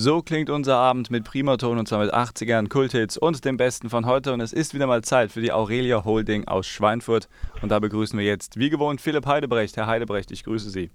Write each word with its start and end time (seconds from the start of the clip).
So 0.00 0.22
klingt 0.22 0.48
unser 0.48 0.76
Abend 0.76 1.10
mit 1.10 1.24
Primaton 1.24 1.76
und 1.76 1.88
zwar 1.88 1.98
mit 1.98 2.14
80ern, 2.14 2.68
Kulthits 2.68 3.18
und 3.18 3.44
dem 3.44 3.56
Besten 3.56 3.90
von 3.90 4.06
heute. 4.06 4.32
Und 4.32 4.40
es 4.40 4.52
ist 4.52 4.72
wieder 4.72 4.86
mal 4.86 5.02
Zeit 5.02 5.32
für 5.32 5.40
die 5.40 5.50
Aurelia 5.50 6.04
Holding 6.04 6.46
aus 6.46 6.68
Schweinfurt. 6.68 7.28
Und 7.62 7.70
da 7.70 7.80
begrüßen 7.80 8.16
wir 8.16 8.24
jetzt, 8.24 8.60
wie 8.60 8.70
gewohnt, 8.70 9.00
Philipp 9.00 9.26
Heidebrecht. 9.26 9.76
Herr 9.76 9.88
Heidebrecht, 9.88 10.30
ich 10.30 10.44
grüße 10.44 10.70
Sie. 10.70 10.92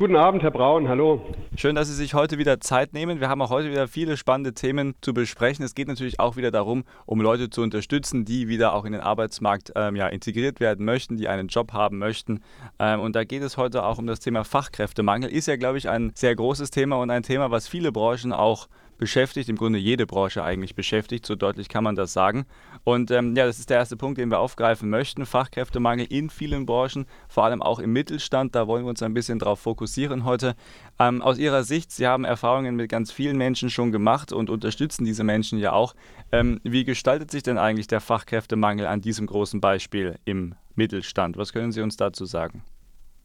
Guten 0.00 0.16
Abend, 0.16 0.42
Herr 0.42 0.50
Braun, 0.50 0.88
hallo. 0.88 1.20
Schön, 1.56 1.74
dass 1.74 1.88
Sie 1.88 1.94
sich 1.94 2.14
heute 2.14 2.38
wieder 2.38 2.58
Zeit 2.58 2.94
nehmen. 2.94 3.20
Wir 3.20 3.28
haben 3.28 3.42
auch 3.42 3.50
heute 3.50 3.70
wieder 3.70 3.86
viele 3.86 4.16
spannende 4.16 4.54
Themen 4.54 4.94
zu 5.02 5.12
besprechen. 5.12 5.62
Es 5.62 5.74
geht 5.74 5.88
natürlich 5.88 6.18
auch 6.18 6.36
wieder 6.36 6.50
darum, 6.50 6.84
um 7.04 7.20
Leute 7.20 7.50
zu 7.50 7.60
unterstützen, 7.60 8.24
die 8.24 8.48
wieder 8.48 8.72
auch 8.72 8.86
in 8.86 8.92
den 8.92 9.02
Arbeitsmarkt 9.02 9.72
ähm, 9.76 9.96
ja, 9.96 10.08
integriert 10.08 10.58
werden 10.58 10.86
möchten, 10.86 11.18
die 11.18 11.28
einen 11.28 11.48
Job 11.48 11.74
haben 11.74 11.98
möchten. 11.98 12.40
Ähm, 12.78 13.00
und 13.00 13.14
da 13.14 13.24
geht 13.24 13.42
es 13.42 13.58
heute 13.58 13.84
auch 13.84 13.98
um 13.98 14.06
das 14.06 14.20
Thema 14.20 14.42
Fachkräftemangel. 14.42 15.28
Ist 15.28 15.48
ja, 15.48 15.56
glaube 15.56 15.76
ich, 15.76 15.90
ein 15.90 16.12
sehr 16.14 16.34
großes 16.34 16.70
Thema 16.70 16.96
und 16.96 17.10
ein 17.10 17.22
Thema, 17.22 17.50
was 17.50 17.68
viele 17.68 17.92
Branchen 17.92 18.32
auch 18.32 18.68
beschäftigt, 19.00 19.48
im 19.48 19.56
Grunde 19.56 19.78
jede 19.78 20.06
Branche 20.06 20.44
eigentlich 20.44 20.76
beschäftigt, 20.76 21.26
so 21.26 21.34
deutlich 21.34 21.68
kann 21.68 21.82
man 21.82 21.96
das 21.96 22.12
sagen. 22.12 22.46
Und 22.84 23.10
ähm, 23.10 23.34
ja, 23.34 23.46
das 23.46 23.58
ist 23.58 23.70
der 23.70 23.78
erste 23.78 23.96
Punkt, 23.96 24.18
den 24.18 24.30
wir 24.30 24.38
aufgreifen 24.38 24.88
möchten. 24.90 25.26
Fachkräftemangel 25.26 26.06
in 26.08 26.30
vielen 26.30 26.66
Branchen, 26.66 27.06
vor 27.28 27.44
allem 27.44 27.62
auch 27.62 27.80
im 27.80 27.92
Mittelstand. 27.92 28.54
Da 28.54 28.68
wollen 28.68 28.84
wir 28.84 28.90
uns 28.90 29.02
ein 29.02 29.14
bisschen 29.14 29.40
drauf 29.40 29.58
fokussieren 29.58 30.24
heute. 30.24 30.54
Ähm, 31.00 31.22
aus 31.22 31.38
Ihrer 31.38 31.64
Sicht, 31.64 31.90
Sie 31.90 32.06
haben 32.06 32.24
Erfahrungen 32.24 32.76
mit 32.76 32.90
ganz 32.90 33.10
vielen 33.10 33.36
Menschen 33.36 33.70
schon 33.70 33.90
gemacht 33.90 34.32
und 34.32 34.50
unterstützen 34.50 35.04
diese 35.04 35.24
Menschen 35.24 35.58
ja 35.58 35.72
auch. 35.72 35.94
Ähm, 36.30 36.60
wie 36.62 36.84
gestaltet 36.84 37.30
sich 37.30 37.42
denn 37.42 37.58
eigentlich 37.58 37.88
der 37.88 38.00
Fachkräftemangel 38.00 38.86
an 38.86 39.00
diesem 39.00 39.26
großen 39.26 39.60
Beispiel 39.60 40.18
im 40.24 40.54
Mittelstand? 40.74 41.36
Was 41.38 41.52
können 41.52 41.72
Sie 41.72 41.80
uns 41.80 41.96
dazu 41.96 42.26
sagen? 42.26 42.62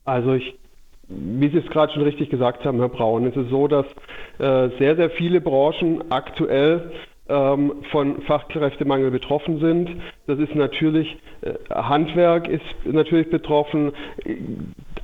Also 0.06 0.34
ich 0.34 0.58
wie 1.08 1.50
Sie 1.50 1.58
es 1.58 1.68
gerade 1.68 1.94
schon 1.94 2.04
richtig 2.04 2.30
gesagt 2.30 2.66
haben, 2.66 2.80
Herr 2.80 2.90
Braun, 2.90 3.26
ist 3.28 3.38
es 3.38 3.50
so, 3.50 3.68
dass 3.68 3.86
äh, 4.40 4.70
sehr, 4.80 4.96
sehr 4.96 5.10
viele 5.12 5.42
Branchen 5.42 6.04
aktuell 6.10 6.92
ähm, 7.28 7.84
von 7.92 8.22
Fachkräftemangel 8.24 9.12
betroffen 9.12 9.60
sind. 9.60 9.90
Das 10.28 10.40
ist 10.40 10.56
natürlich, 10.56 11.18
äh, 11.42 11.54
Handwerk 11.74 12.48
ist 12.48 12.64
natürlich 12.86 13.30
betroffen. 13.30 13.94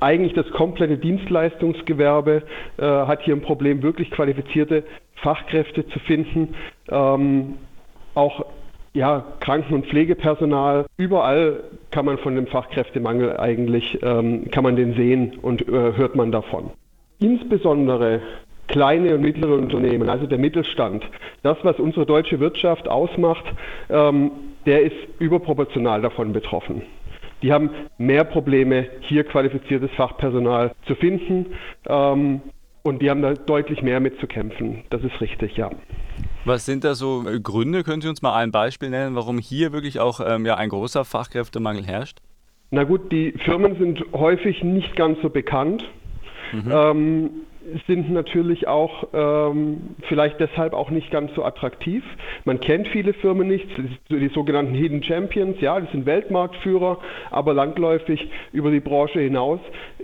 Eigentlich 0.00 0.34
das 0.34 0.48
komplette 0.50 0.98
Dienstleistungsgewerbe 0.98 2.42
äh, 2.78 2.82
hat 2.82 3.22
hier 3.22 3.34
ein 3.34 3.42
Problem, 3.42 3.82
wirklich 3.82 4.10
qualifizierte 4.10 4.84
Fachkräfte 5.16 5.86
zu 5.88 5.98
finden. 6.00 6.54
Ähm, 6.90 7.54
auch 8.14 8.44
ja, 8.94 9.24
Kranken- 9.40 9.74
und 9.74 9.86
Pflegepersonal. 9.86 10.86
Überall 10.96 11.64
kann 11.90 12.04
man 12.04 12.18
von 12.18 12.34
dem 12.34 12.46
Fachkräftemangel 12.46 13.36
eigentlich, 13.38 13.98
ähm, 14.02 14.50
kann 14.50 14.64
man 14.64 14.76
den 14.76 14.94
sehen 14.94 15.38
und 15.40 15.66
äh, 15.68 15.96
hört 15.96 16.14
man 16.14 16.30
davon. 16.32 16.70
Insbesondere 17.18 18.20
kleine 18.68 19.14
und 19.14 19.22
mittlere 19.22 19.54
Unternehmen, 19.54 20.08
also 20.08 20.26
der 20.26 20.38
Mittelstand, 20.38 21.04
das, 21.42 21.58
was 21.62 21.78
unsere 21.78 22.06
deutsche 22.06 22.40
Wirtschaft 22.40 22.88
ausmacht, 22.88 23.44
ähm, 23.90 24.30
der 24.66 24.82
ist 24.82 24.96
überproportional 25.18 26.00
davon 26.02 26.32
betroffen. 26.32 26.82
Die 27.42 27.52
haben 27.52 27.70
mehr 27.98 28.24
Probleme, 28.24 28.86
hier 29.00 29.24
qualifiziertes 29.24 29.90
Fachpersonal 29.96 30.72
zu 30.86 30.94
finden. 30.94 31.46
Ähm, 31.88 32.40
und 32.82 33.00
die 33.00 33.10
haben 33.10 33.22
da 33.22 33.34
deutlich 33.34 33.82
mehr 33.82 34.00
mit 34.00 34.18
zu 34.18 34.26
kämpfen. 34.26 34.82
Das 34.90 35.02
ist 35.04 35.20
richtig, 35.20 35.56
ja. 35.56 35.70
Was 36.44 36.66
sind 36.66 36.82
da 36.84 36.94
so 36.94 37.24
Gründe? 37.42 37.84
Können 37.84 38.02
Sie 38.02 38.08
uns 38.08 38.20
mal 38.20 38.34
ein 38.34 38.50
Beispiel 38.50 38.90
nennen, 38.90 39.14
warum 39.14 39.38
hier 39.38 39.72
wirklich 39.72 40.00
auch 40.00 40.20
ähm, 40.24 40.44
ja, 40.44 40.56
ein 40.56 40.70
großer 40.70 41.04
Fachkräftemangel 41.04 41.84
herrscht? 41.84 42.18
Na 42.70 42.84
gut, 42.84 43.12
die 43.12 43.32
Firmen 43.44 43.76
sind 43.78 44.02
häufig 44.12 44.64
nicht 44.64 44.96
ganz 44.96 45.18
so 45.22 45.30
bekannt. 45.30 45.84
Mhm. 46.52 46.72
Ähm, 46.72 47.30
sind 47.86 48.10
natürlich 48.12 48.68
auch 48.68 49.08
ähm, 49.12 49.94
vielleicht 50.08 50.40
deshalb 50.40 50.72
auch 50.72 50.90
nicht 50.90 51.10
ganz 51.10 51.34
so 51.34 51.44
attraktiv. 51.44 52.04
Man 52.44 52.60
kennt 52.60 52.88
viele 52.88 53.12
Firmen 53.12 53.48
nicht, 53.48 53.66
die 54.08 54.28
sogenannten 54.28 54.74
Hidden 54.74 55.02
Champions, 55.02 55.60
ja, 55.60 55.80
die 55.80 55.90
sind 55.92 56.06
Weltmarktführer, 56.06 56.98
aber 57.30 57.54
landläufig 57.54 58.28
über 58.52 58.70
die 58.70 58.80
Branche 58.80 59.20
hinaus 59.20 59.60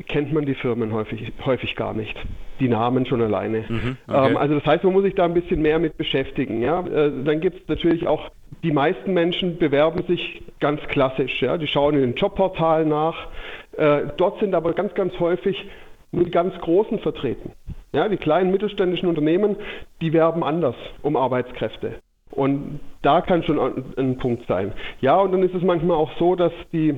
kennt 0.06 0.32
man 0.32 0.46
die 0.46 0.54
Firmen 0.54 0.92
häufig, 0.92 1.32
häufig 1.44 1.76
gar 1.76 1.94
nicht. 1.94 2.16
Die 2.60 2.68
Namen 2.68 3.06
schon 3.06 3.22
alleine. 3.22 3.64
Mhm, 3.68 3.96
okay. 4.08 4.30
ähm, 4.30 4.36
also 4.36 4.54
das 4.54 4.66
heißt, 4.66 4.84
man 4.84 4.92
muss 4.92 5.04
sich 5.04 5.14
da 5.14 5.24
ein 5.24 5.34
bisschen 5.34 5.62
mehr 5.62 5.78
mit 5.78 5.96
beschäftigen. 5.96 6.60
Ja? 6.60 6.80
Äh, 6.80 7.12
dann 7.24 7.40
gibt 7.40 7.62
es 7.62 7.68
natürlich 7.68 8.06
auch, 8.06 8.30
die 8.64 8.72
meisten 8.72 9.14
Menschen 9.14 9.58
bewerben 9.58 10.02
sich 10.08 10.42
ganz 10.58 10.80
klassisch. 10.88 11.40
Ja? 11.40 11.56
Die 11.56 11.68
schauen 11.68 11.94
in 11.94 12.00
den 12.00 12.14
Jobportalen 12.14 12.88
nach. 12.88 13.28
Äh, 13.76 14.08
dort 14.16 14.40
sind 14.40 14.54
aber 14.54 14.72
ganz, 14.72 14.94
ganz 14.94 15.18
häufig 15.20 15.64
nur 16.12 16.24
die 16.24 16.30
ganz 16.30 16.54
Großen 16.60 16.98
vertreten. 17.00 17.52
Ja, 17.92 18.08
die 18.08 18.16
kleinen 18.16 18.50
mittelständischen 18.50 19.08
Unternehmen, 19.08 19.56
die 20.00 20.12
werben 20.12 20.44
anders 20.44 20.74
um 21.02 21.16
Arbeitskräfte. 21.16 21.96
Und 22.30 22.80
da 23.02 23.20
kann 23.20 23.42
schon 23.42 23.58
ein 23.96 24.18
Punkt 24.18 24.46
sein. 24.46 24.72
Ja, 25.00 25.16
und 25.16 25.32
dann 25.32 25.42
ist 25.42 25.54
es 25.54 25.62
manchmal 25.62 25.96
auch 25.96 26.10
so, 26.18 26.34
dass 26.34 26.52
die, 26.72 26.94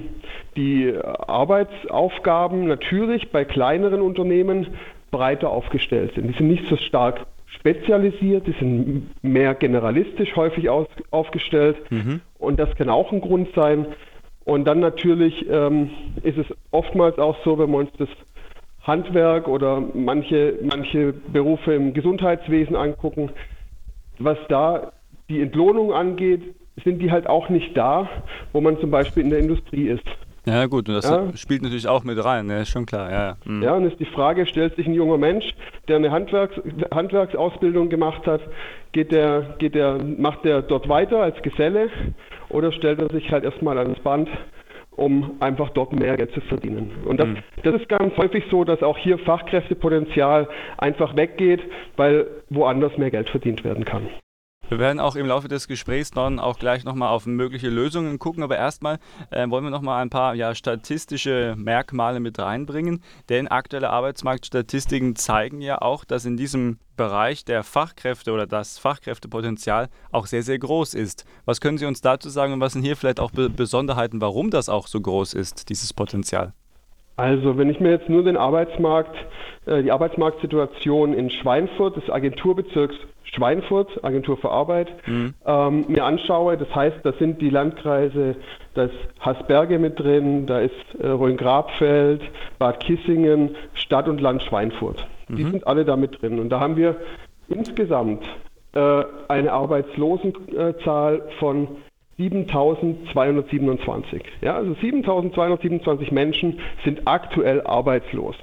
die 0.56 0.92
Arbeitsaufgaben 1.02 2.66
natürlich 2.66 3.30
bei 3.30 3.44
kleineren 3.44 4.00
Unternehmen 4.00 4.66
breiter 5.10 5.50
aufgestellt 5.50 6.14
sind. 6.14 6.28
Die 6.28 6.36
sind 6.36 6.48
nicht 6.48 6.66
so 6.68 6.76
stark 6.76 7.26
spezialisiert, 7.46 8.46
die 8.46 8.54
sind 8.58 9.10
mehr 9.22 9.54
generalistisch 9.54 10.34
häufig 10.36 10.68
aus, 10.68 10.86
aufgestellt. 11.10 11.76
Mhm. 11.90 12.20
Und 12.38 12.58
das 12.58 12.74
kann 12.76 12.88
auch 12.88 13.12
ein 13.12 13.20
Grund 13.20 13.48
sein. 13.54 13.86
Und 14.44 14.64
dann 14.64 14.80
natürlich 14.80 15.46
ähm, 15.48 15.90
ist 16.22 16.38
es 16.38 16.46
oftmals 16.70 17.18
auch 17.18 17.36
so, 17.44 17.58
wenn 17.58 17.70
wir 17.70 17.78
uns 17.78 17.90
das 17.98 18.08
Handwerk 18.82 19.46
oder 19.48 19.82
manche, 19.94 20.58
manche 20.62 21.12
Berufe 21.12 21.74
im 21.74 21.92
Gesundheitswesen 21.92 22.76
angucken, 22.76 23.30
was 24.18 24.38
da 24.48 24.92
die 25.28 25.40
Entlohnung 25.40 25.92
angeht, 25.92 26.54
sind 26.84 27.00
die 27.00 27.10
halt 27.10 27.26
auch 27.26 27.48
nicht 27.48 27.76
da, 27.76 28.08
wo 28.52 28.60
man 28.60 28.78
zum 28.80 28.90
Beispiel 28.90 29.22
in 29.22 29.30
der 29.30 29.38
Industrie 29.38 29.88
ist. 29.88 30.04
Ja 30.46 30.66
gut, 30.66 30.88
und 30.88 30.94
das 30.94 31.08
ja. 31.08 31.36
spielt 31.36 31.62
natürlich 31.62 31.86
auch 31.86 32.02
mit 32.02 32.22
rein, 32.24 32.46
ne? 32.46 32.62
ist 32.62 32.70
schon 32.70 32.86
klar. 32.86 33.10
Ja, 33.10 33.36
mhm. 33.44 33.62
ja, 33.62 33.74
und 33.74 33.84
ist 33.84 34.00
die 34.00 34.06
Frage, 34.06 34.46
stellt 34.46 34.74
sich 34.76 34.86
ein 34.86 34.94
junger 34.94 35.18
Mensch, 35.18 35.44
der 35.86 35.96
eine 35.96 36.10
Handwerks 36.10 36.56
Handwerksausbildung 36.92 37.90
gemacht 37.90 38.26
hat, 38.26 38.40
geht 38.92 39.12
der, 39.12 39.56
geht 39.58 39.74
der, 39.74 39.98
macht 40.02 40.44
der 40.44 40.62
dort 40.62 40.88
weiter 40.88 41.18
als 41.18 41.40
Geselle 41.42 41.90
oder 42.48 42.72
stellt 42.72 43.00
er 43.00 43.10
sich 43.10 43.30
halt 43.30 43.44
erstmal 43.44 43.76
ans 43.78 44.00
Band 44.00 44.28
um 45.00 45.36
einfach 45.40 45.70
dort 45.70 45.92
mehr 45.92 46.16
Geld 46.16 46.32
zu 46.32 46.42
verdienen. 46.42 46.90
Und 47.06 47.18
das, 47.18 47.28
mhm. 47.28 47.38
das 47.62 47.74
ist 47.80 47.88
ganz 47.88 48.14
häufig 48.18 48.44
so, 48.50 48.64
dass 48.64 48.82
auch 48.82 48.98
hier 48.98 49.18
Fachkräftepotenzial 49.18 50.48
einfach 50.76 51.16
weggeht, 51.16 51.62
weil 51.96 52.26
woanders 52.50 52.96
mehr 52.98 53.10
Geld 53.10 53.30
verdient 53.30 53.64
werden 53.64 53.84
kann. 53.84 54.08
Wir 54.70 54.78
werden 54.78 55.00
auch 55.00 55.16
im 55.16 55.26
Laufe 55.26 55.48
des 55.48 55.66
Gesprächs 55.66 56.12
dann 56.12 56.38
auch 56.38 56.60
gleich 56.60 56.84
nochmal 56.84 57.08
auf 57.08 57.26
mögliche 57.26 57.68
Lösungen 57.68 58.20
gucken, 58.20 58.44
aber 58.44 58.56
erstmal 58.56 59.00
äh, 59.30 59.50
wollen 59.50 59.64
wir 59.64 59.70
nochmal 59.70 60.00
ein 60.00 60.10
paar 60.10 60.36
ja, 60.36 60.54
statistische 60.54 61.56
Merkmale 61.58 62.20
mit 62.20 62.38
reinbringen, 62.38 63.02
denn 63.28 63.48
aktuelle 63.48 63.90
Arbeitsmarktstatistiken 63.90 65.16
zeigen 65.16 65.60
ja 65.60 65.82
auch, 65.82 66.04
dass 66.04 66.24
in 66.24 66.36
diesem 66.36 66.78
Bereich 66.96 67.44
der 67.44 67.64
Fachkräfte 67.64 68.30
oder 68.30 68.46
das 68.46 68.78
Fachkräftepotenzial 68.78 69.88
auch 70.12 70.26
sehr, 70.26 70.44
sehr 70.44 70.60
groß 70.60 70.94
ist. 70.94 71.24
Was 71.46 71.60
können 71.60 71.78
Sie 71.78 71.86
uns 71.86 72.00
dazu 72.00 72.28
sagen 72.28 72.52
und 72.52 72.60
was 72.60 72.74
sind 72.74 72.82
hier 72.82 72.96
vielleicht 72.96 73.18
auch 73.18 73.32
Be 73.32 73.50
Besonderheiten, 73.50 74.20
warum 74.20 74.50
das 74.50 74.68
auch 74.68 74.86
so 74.86 75.00
groß 75.00 75.34
ist, 75.34 75.68
dieses 75.68 75.92
Potenzial? 75.92 76.52
Also 77.20 77.58
wenn 77.58 77.68
ich 77.68 77.80
mir 77.80 77.90
jetzt 77.90 78.08
nur 78.08 78.24
den 78.24 78.38
Arbeitsmarkt, 78.38 79.14
äh, 79.66 79.82
die 79.82 79.92
Arbeitsmarktsituation 79.92 81.12
in 81.12 81.28
Schweinfurt 81.28 81.96
des 81.96 82.08
Agenturbezirks 82.08 82.96
Schweinfurt, 83.24 84.02
Agentur 84.02 84.38
für 84.38 84.50
Arbeit, 84.50 84.88
mhm. 85.06 85.34
ähm, 85.46 85.84
mir 85.86 86.04
anschaue, 86.04 86.56
das 86.56 86.74
heißt, 86.74 86.96
da 87.04 87.12
sind 87.12 87.40
die 87.40 87.50
Landkreise, 87.50 88.36
da 88.74 88.84
ist 88.84 88.94
Hasberge 89.20 89.78
mit 89.78 90.00
drin, 90.00 90.46
da 90.46 90.60
ist 90.60 90.72
äh, 90.98 91.06
Rhön-Grabfeld, 91.06 92.22
Bad 92.58 92.80
Kissingen, 92.80 93.54
Stadt 93.74 94.08
und 94.08 94.20
Land 94.20 94.42
Schweinfurt. 94.42 95.06
Mhm. 95.28 95.36
Die 95.36 95.44
sind 95.44 95.66
alle 95.66 95.84
da 95.84 95.96
mit 95.96 96.20
drin. 96.20 96.40
Und 96.40 96.48
da 96.48 96.58
haben 96.58 96.76
wir 96.76 96.96
insgesamt 97.48 98.24
äh, 98.72 99.04
eine 99.28 99.52
Arbeitslosenzahl 99.52 101.22
von 101.38 101.68
7227. 102.20 104.22
Ja, 104.42 104.56
also 104.56 104.74
7227 104.74 106.12
Menschen 106.12 106.60
sind 106.84 107.00
aktuell 107.06 107.62
arbeitslos. 107.62 108.36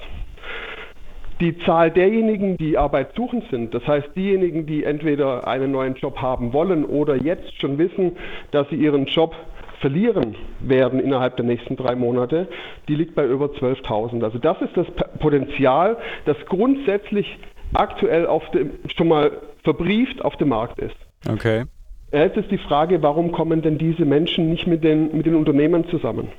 Die 1.39 1.55
Zahl 1.59 1.91
derjenigen, 1.91 2.57
die 2.57 2.79
arbeitssuchend 2.79 3.43
sind, 3.51 3.75
das 3.75 3.85
heißt 3.85 4.09
diejenigen, 4.15 4.65
die 4.65 4.83
entweder 4.83 5.47
einen 5.47 5.71
neuen 5.71 5.93
Job 5.93 6.19
haben 6.19 6.51
wollen 6.51 6.83
oder 6.83 7.15
jetzt 7.15 7.61
schon 7.61 7.77
wissen, 7.77 8.13
dass 8.49 8.67
sie 8.69 8.75
ihren 8.75 9.05
Job 9.05 9.35
verlieren 9.79 10.35
werden 10.59 10.99
innerhalb 10.99 11.35
der 11.35 11.45
nächsten 11.45 11.75
drei 11.75 11.95
Monate, 11.95 12.47
die 12.87 12.95
liegt 12.95 13.13
bei 13.13 13.27
über 13.27 13.45
12.000. 13.45 14.23
Also 14.23 14.39
das 14.39 14.59
ist 14.61 14.75
das 14.75 14.87
Potenzial, 15.19 15.97
das 16.25 16.37
grundsätzlich 16.47 17.37
aktuell 17.75 18.25
auf 18.25 18.49
dem, 18.49 18.71
schon 18.95 19.09
mal 19.09 19.31
verbrieft 19.63 20.25
auf 20.25 20.35
dem 20.37 20.49
Markt 20.49 20.79
ist. 20.79 20.95
Okay. 21.29 21.65
Jetzt 22.11 22.37
ist 22.37 22.51
die 22.51 22.57
Frage, 22.57 23.03
warum 23.03 23.31
kommen 23.31 23.61
denn 23.61 23.77
diese 23.77 24.05
Menschen 24.05 24.49
nicht 24.49 24.65
mit 24.65 24.83
den, 24.83 25.15
mit 25.15 25.25
den 25.25 25.35
Unternehmern 25.35 25.85
zusammen? 25.89 26.29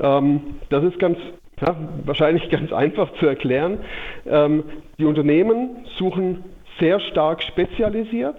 Ähm, 0.00 0.40
das 0.70 0.84
ist 0.84 0.98
ganz 0.98 1.18
ja, 1.60 1.76
wahrscheinlich 2.04 2.48
ganz 2.50 2.72
einfach 2.72 3.12
zu 3.18 3.26
erklären. 3.26 3.78
Ähm, 4.26 4.64
die 4.98 5.04
Unternehmen 5.04 5.84
suchen 5.98 6.44
sehr 6.80 6.98
stark 6.98 7.42
spezialisiert 7.42 8.36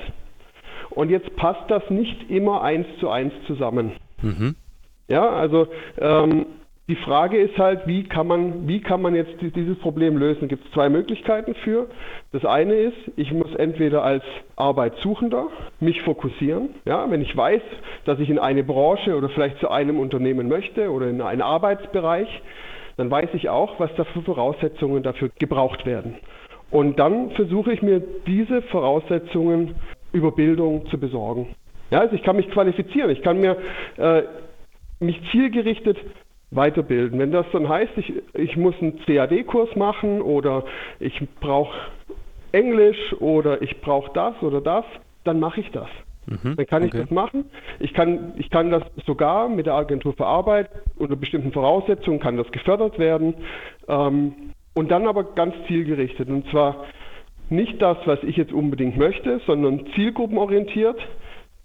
und 0.90 1.10
jetzt 1.10 1.36
passt 1.36 1.70
das 1.70 1.90
nicht 1.90 2.30
immer 2.30 2.62
eins 2.62 2.88
zu 3.00 3.10
eins 3.10 3.34
zusammen. 3.48 3.92
Mhm. 4.22 4.56
Ja, 5.08 5.30
also 5.30 5.68
ähm, 6.00 6.48
die 6.88 6.96
Frage 6.98 7.38
ist 7.38 7.58
halt, 7.58 7.88
wie 7.88 8.04
kann 8.04 8.28
man, 8.28 8.68
wie 8.68 8.80
kann 8.80 9.02
man 9.02 9.16
jetzt 9.16 9.34
dieses 9.42 9.78
Problem 9.80 10.18
lösen? 10.18 10.48
Gibt 10.48 10.66
es 10.66 10.72
zwei 10.72 10.88
Möglichkeiten 10.88 11.56
für. 11.56 11.88
Das 12.32 12.46
eine 12.46 12.76
ist, 12.76 12.98
ich 13.16 13.32
muss 13.32 13.56
entweder 13.56 14.04
als 14.04 14.24
Arbeitssuchender 14.56 15.48
mich 15.80 16.04
fokussieren. 16.04 16.76
Ja, 16.86 17.10
wenn 17.10 17.22
ich 17.22 17.36
weiß, 17.36 17.62
dass 18.06 18.20
ich 18.20 18.30
in 18.30 18.38
eine 18.38 18.64
Branche 18.64 19.16
oder 19.16 19.30
vielleicht 19.30 19.58
zu 19.60 19.70
einem 19.72 20.00
Unternehmen 20.00 20.48
möchte 20.48 20.92
oder 20.92 21.08
in 21.08 21.22
einen 21.22 21.42
Arbeitsbereich, 21.42 22.28
dann 22.98 23.10
weiß 23.10 23.30
ich 23.34 23.50
auch, 23.50 23.80
was 23.80 23.90
da 23.98 24.04
für 24.04 24.22
Voraussetzungen 24.22 25.02
dafür 25.02 25.30
gebraucht 25.40 25.88
werden. 25.88 26.18
Und 26.70 27.00
dann 27.00 27.32
versuche 27.32 27.74
ich 27.74 27.82
mir 27.82 28.02
diese 28.28 28.62
Voraussetzungen 28.62 29.74
über 30.12 30.32
Bildung 30.32 30.86
zu 30.92 31.00
besorgen. 31.00 31.56
Ja, 31.90 32.02
also 32.02 32.16
ich 32.16 32.22
kann 32.22 32.36
mich 32.36 32.50
qualifizieren, 32.52 33.10
ich 33.10 33.24
kann 33.24 33.40
mir 33.40 33.58
äh, 33.98 34.24
mich 35.00 35.20
zielgerichtet 35.32 35.98
weiterbilden. 36.56 37.20
Wenn 37.20 37.32
das 37.32 37.46
dann 37.52 37.68
heißt, 37.68 37.92
ich, 37.98 38.14
ich 38.34 38.58
muss 38.58 38.76
einen 38.82 39.00
CAD-Kurs 39.06 39.76
machen 39.76 40.22
oder 40.22 40.64
ich 41.00 41.22
brauche 41.40 41.76
Englisch 42.52 43.14
oder 43.20 43.62
ich 43.62 43.82
brauche 43.82 44.12
das 44.14 44.42
oder 44.42 44.62
das, 44.62 44.86
dann 45.24 45.40
mache 45.40 45.62
ich 45.62 45.72
das. 45.72 45.88
Mhm, 46.28 46.56
dann 46.56 46.66
kann 46.66 46.84
ich 46.84 46.94
okay. 46.94 47.02
das 47.02 47.12
machen. 47.12 47.46
Ich 47.80 47.94
kann, 47.94 48.34
ich 48.38 48.50
kann 48.50 48.72
das 48.72 48.84
sogar 49.06 49.50
mit 49.50 49.66
der 49.66 49.76
Agentur 49.76 50.14
für 50.14 50.26
Arbeit 50.26 50.70
unter 50.96 51.16
bestimmten 51.16 51.52
Voraussetzungen 51.52 52.20
kann 52.20 52.38
das 52.38 52.52
gefördert 52.52 52.98
werden. 52.98 53.36
Ähm, 53.88 54.34
und 54.74 54.92
dann 54.92 55.08
aber 55.08 55.24
ganz 55.36 55.56
zielgerichtet. 55.68 56.30
Und 56.30 56.50
zwar 56.50 56.86
nicht 57.50 57.82
das, 57.82 57.98
was 58.06 58.22
ich 58.24 58.38
jetzt 58.38 58.52
unbedingt 58.52 58.98
möchte, 58.98 59.40
sondern 59.46 59.86
zielgruppenorientiert 59.96 61.00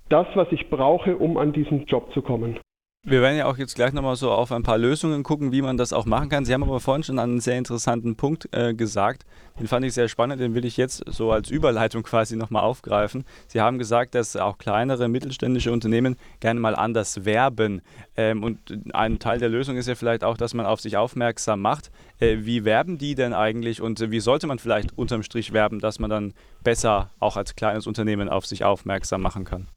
das, 0.08 0.26
was 0.34 0.50
ich 0.52 0.68
brauche, 0.68 1.16
um 1.16 1.36
an 1.36 1.52
diesen 1.52 1.86
Job 1.86 2.12
zu 2.12 2.22
kommen. 2.22 2.58
Wir 3.02 3.22
werden 3.22 3.38
ja 3.38 3.46
auch 3.46 3.56
jetzt 3.56 3.76
gleich 3.76 3.94
nochmal 3.94 4.14
so 4.16 4.30
auf 4.30 4.52
ein 4.52 4.62
paar 4.62 4.76
Lösungen 4.76 5.22
gucken, 5.22 5.52
wie 5.52 5.62
man 5.62 5.78
das 5.78 5.94
auch 5.94 6.04
machen 6.04 6.28
kann. 6.28 6.44
Sie 6.44 6.52
haben 6.52 6.62
aber 6.62 6.80
vorhin 6.80 7.02
schon 7.02 7.18
einen 7.18 7.40
sehr 7.40 7.56
interessanten 7.56 8.14
Punkt 8.14 8.50
äh, 8.52 8.74
gesagt. 8.74 9.24
Den 9.58 9.68
fand 9.68 9.86
ich 9.86 9.94
sehr 9.94 10.06
spannend, 10.06 10.38
den 10.38 10.54
will 10.54 10.66
ich 10.66 10.76
jetzt 10.76 11.02
so 11.06 11.32
als 11.32 11.48
Überleitung 11.50 12.02
quasi 12.02 12.36
nochmal 12.36 12.62
aufgreifen. 12.62 13.24
Sie 13.48 13.62
haben 13.62 13.78
gesagt, 13.78 14.14
dass 14.14 14.36
auch 14.36 14.58
kleinere 14.58 15.08
mittelständische 15.08 15.72
Unternehmen 15.72 16.16
gerne 16.40 16.60
mal 16.60 16.76
anders 16.76 17.24
werben. 17.24 17.80
Ähm, 18.18 18.44
und 18.44 18.58
ein 18.92 19.18
Teil 19.18 19.38
der 19.38 19.48
Lösung 19.48 19.78
ist 19.78 19.88
ja 19.88 19.94
vielleicht 19.94 20.22
auch, 20.22 20.36
dass 20.36 20.52
man 20.52 20.66
auf 20.66 20.82
sich 20.82 20.98
aufmerksam 20.98 21.62
macht. 21.62 21.90
Äh, 22.18 22.40
wie 22.40 22.66
werben 22.66 22.98
die 22.98 23.14
denn 23.14 23.32
eigentlich 23.32 23.80
und 23.80 23.98
äh, 24.02 24.10
wie 24.10 24.20
sollte 24.20 24.46
man 24.46 24.58
vielleicht 24.58 24.96
unterm 24.98 25.22
Strich 25.22 25.54
werben, 25.54 25.80
dass 25.80 26.00
man 26.00 26.10
dann 26.10 26.34
besser 26.62 27.08
auch 27.18 27.38
als 27.38 27.56
kleines 27.56 27.86
Unternehmen 27.86 28.28
auf 28.28 28.44
sich 28.44 28.62
aufmerksam 28.62 29.22
machen 29.22 29.46
kann? 29.46 29.68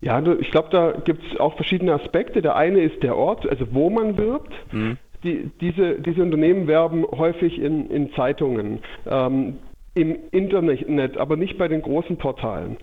Ja, 0.00 0.22
ich 0.40 0.50
glaube, 0.50 0.68
da 0.70 0.92
gibt 0.92 1.22
es 1.30 1.38
auch 1.38 1.56
verschiedene 1.56 1.92
Aspekte. 1.92 2.40
Der 2.40 2.56
eine 2.56 2.80
ist 2.80 3.02
der 3.02 3.16
Ort, 3.16 3.48
also 3.48 3.66
wo 3.72 3.90
man 3.90 4.16
wirbt. 4.16 4.52
Mhm. 4.72 4.96
Die, 5.22 5.50
diese, 5.60 6.00
diese 6.00 6.22
Unternehmen 6.22 6.66
werben 6.66 7.04
häufig 7.04 7.58
in, 7.60 7.90
in 7.90 8.10
Zeitungen. 8.14 8.78
Ähm, 9.06 9.58
im 9.94 10.16
Internet, 10.30 11.16
aber 11.18 11.36
nicht 11.36 11.58
bei 11.58 11.66
den 11.66 11.82
großen 11.82 12.16
Portalen. 12.16 12.76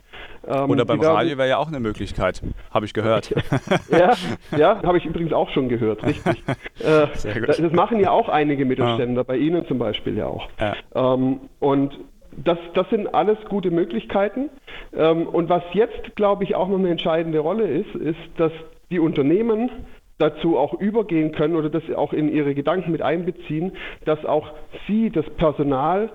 Ähm, 0.45 0.69
Oder 0.69 0.83
beim 0.83 0.99
Radio 0.99 1.37
wäre 1.37 1.47
ja 1.47 1.57
auch 1.57 1.69
eine 1.69 1.79
Möglichkeit, 1.79 2.41
habe 2.69 2.85
ich 2.85 2.93
gehört. 2.93 3.33
ja, 3.89 4.13
ja 4.57 4.83
habe 4.83 4.97
ich 4.97 5.05
übrigens 5.05 5.31
auch 5.31 5.49
schon 5.51 5.69
gehört, 5.69 6.03
richtig. 6.03 6.43
äh, 6.79 7.07
das 7.47 7.71
machen 7.71 8.01
ja 8.01 8.11
auch 8.11 8.27
einige 8.27 8.65
Mittelständler, 8.65 9.21
ja. 9.21 9.23
bei 9.23 9.37
Ihnen 9.37 9.65
zum 9.67 9.79
Beispiel 9.79 10.17
ja 10.17 10.27
auch. 10.27 10.49
Ja. 10.59 10.75
Ähm, 11.13 11.39
und 11.59 11.97
das, 12.43 12.57
das 12.73 12.89
sind 12.89 13.13
alles 13.13 13.37
gute 13.49 13.71
Möglichkeiten. 13.71 14.49
Ähm, 14.95 15.27
und 15.27 15.49
was 15.49 15.63
jetzt, 15.73 16.15
glaube 16.15 16.43
ich, 16.43 16.55
auch 16.55 16.67
noch 16.67 16.79
eine 16.79 16.89
entscheidende 16.89 17.39
Rolle 17.39 17.67
ist, 17.67 17.95
ist, 17.95 18.19
dass 18.37 18.51
die 18.89 18.99
Unternehmen 18.99 19.69
dazu 20.17 20.57
auch 20.57 20.73
übergehen 20.73 21.31
können 21.31 21.55
oder 21.55 21.69
das 21.69 21.83
auch 21.95 22.13
in 22.13 22.29
ihre 22.33 22.55
Gedanken 22.55 22.91
mit 22.91 23.01
einbeziehen, 23.01 23.73
dass 24.05 24.23
auch 24.25 24.51
sie 24.87 25.09
das 25.09 25.25
Personal 25.37 26.09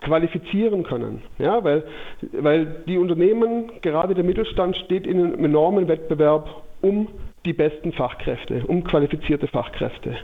qualifizieren 0.00 0.84
können. 0.84 1.22
Ja, 1.38 1.64
weil, 1.64 1.84
weil 2.32 2.84
die 2.86 2.98
Unternehmen, 2.98 3.72
gerade 3.82 4.14
der 4.14 4.22
Mittelstand, 4.24 4.76
steht 4.76 5.06
in 5.06 5.18
einem 5.18 5.44
enormen 5.44 5.88
Wettbewerb 5.88 6.62
um 6.80 7.08
die 7.44 7.52
besten 7.52 7.92
Fachkräfte, 7.92 8.62
um 8.66 8.84
qualifizierte 8.84 9.48
Fachkräfte. 9.48 10.16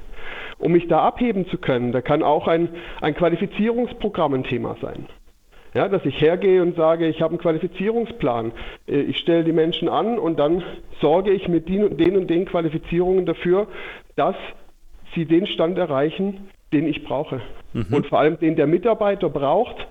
Um 0.58 0.72
mich 0.72 0.86
da 0.86 1.00
abheben 1.00 1.46
zu 1.48 1.58
können, 1.58 1.90
da 1.90 2.00
kann 2.00 2.22
auch 2.22 2.46
ein, 2.46 2.68
ein 3.00 3.14
Qualifizierungsprogramm 3.14 4.34
ein 4.34 4.44
Thema 4.44 4.76
sein. 4.80 5.06
Ja, 5.74 5.88
dass 5.88 6.04
ich 6.04 6.20
hergehe 6.20 6.62
und 6.62 6.76
sage, 6.76 7.08
ich 7.08 7.20
habe 7.20 7.32
einen 7.32 7.40
Qualifizierungsplan. 7.40 8.52
Äh, 8.86 9.00
ich 9.00 9.18
stelle 9.18 9.42
die 9.42 9.52
Menschen 9.52 9.88
an 9.88 10.18
und 10.18 10.38
dann 10.38 10.62
sorge 11.00 11.32
ich 11.32 11.48
mit 11.48 11.68
den 11.68 12.16
und 12.16 12.30
den 12.30 12.44
Qualifizierungen 12.46 13.26
dafür, 13.26 13.66
dass 14.14 14.36
sie 15.14 15.26
den 15.26 15.46
Stand 15.46 15.76
erreichen, 15.76 16.48
den 16.72 16.86
ich 16.86 17.04
brauche. 17.04 17.40
Mhm. 17.72 17.86
Und 17.90 18.06
vor 18.06 18.20
allem 18.20 18.38
den 18.38 18.54
der 18.54 18.68
Mitarbeiter 18.68 19.28
braucht, 19.28 19.88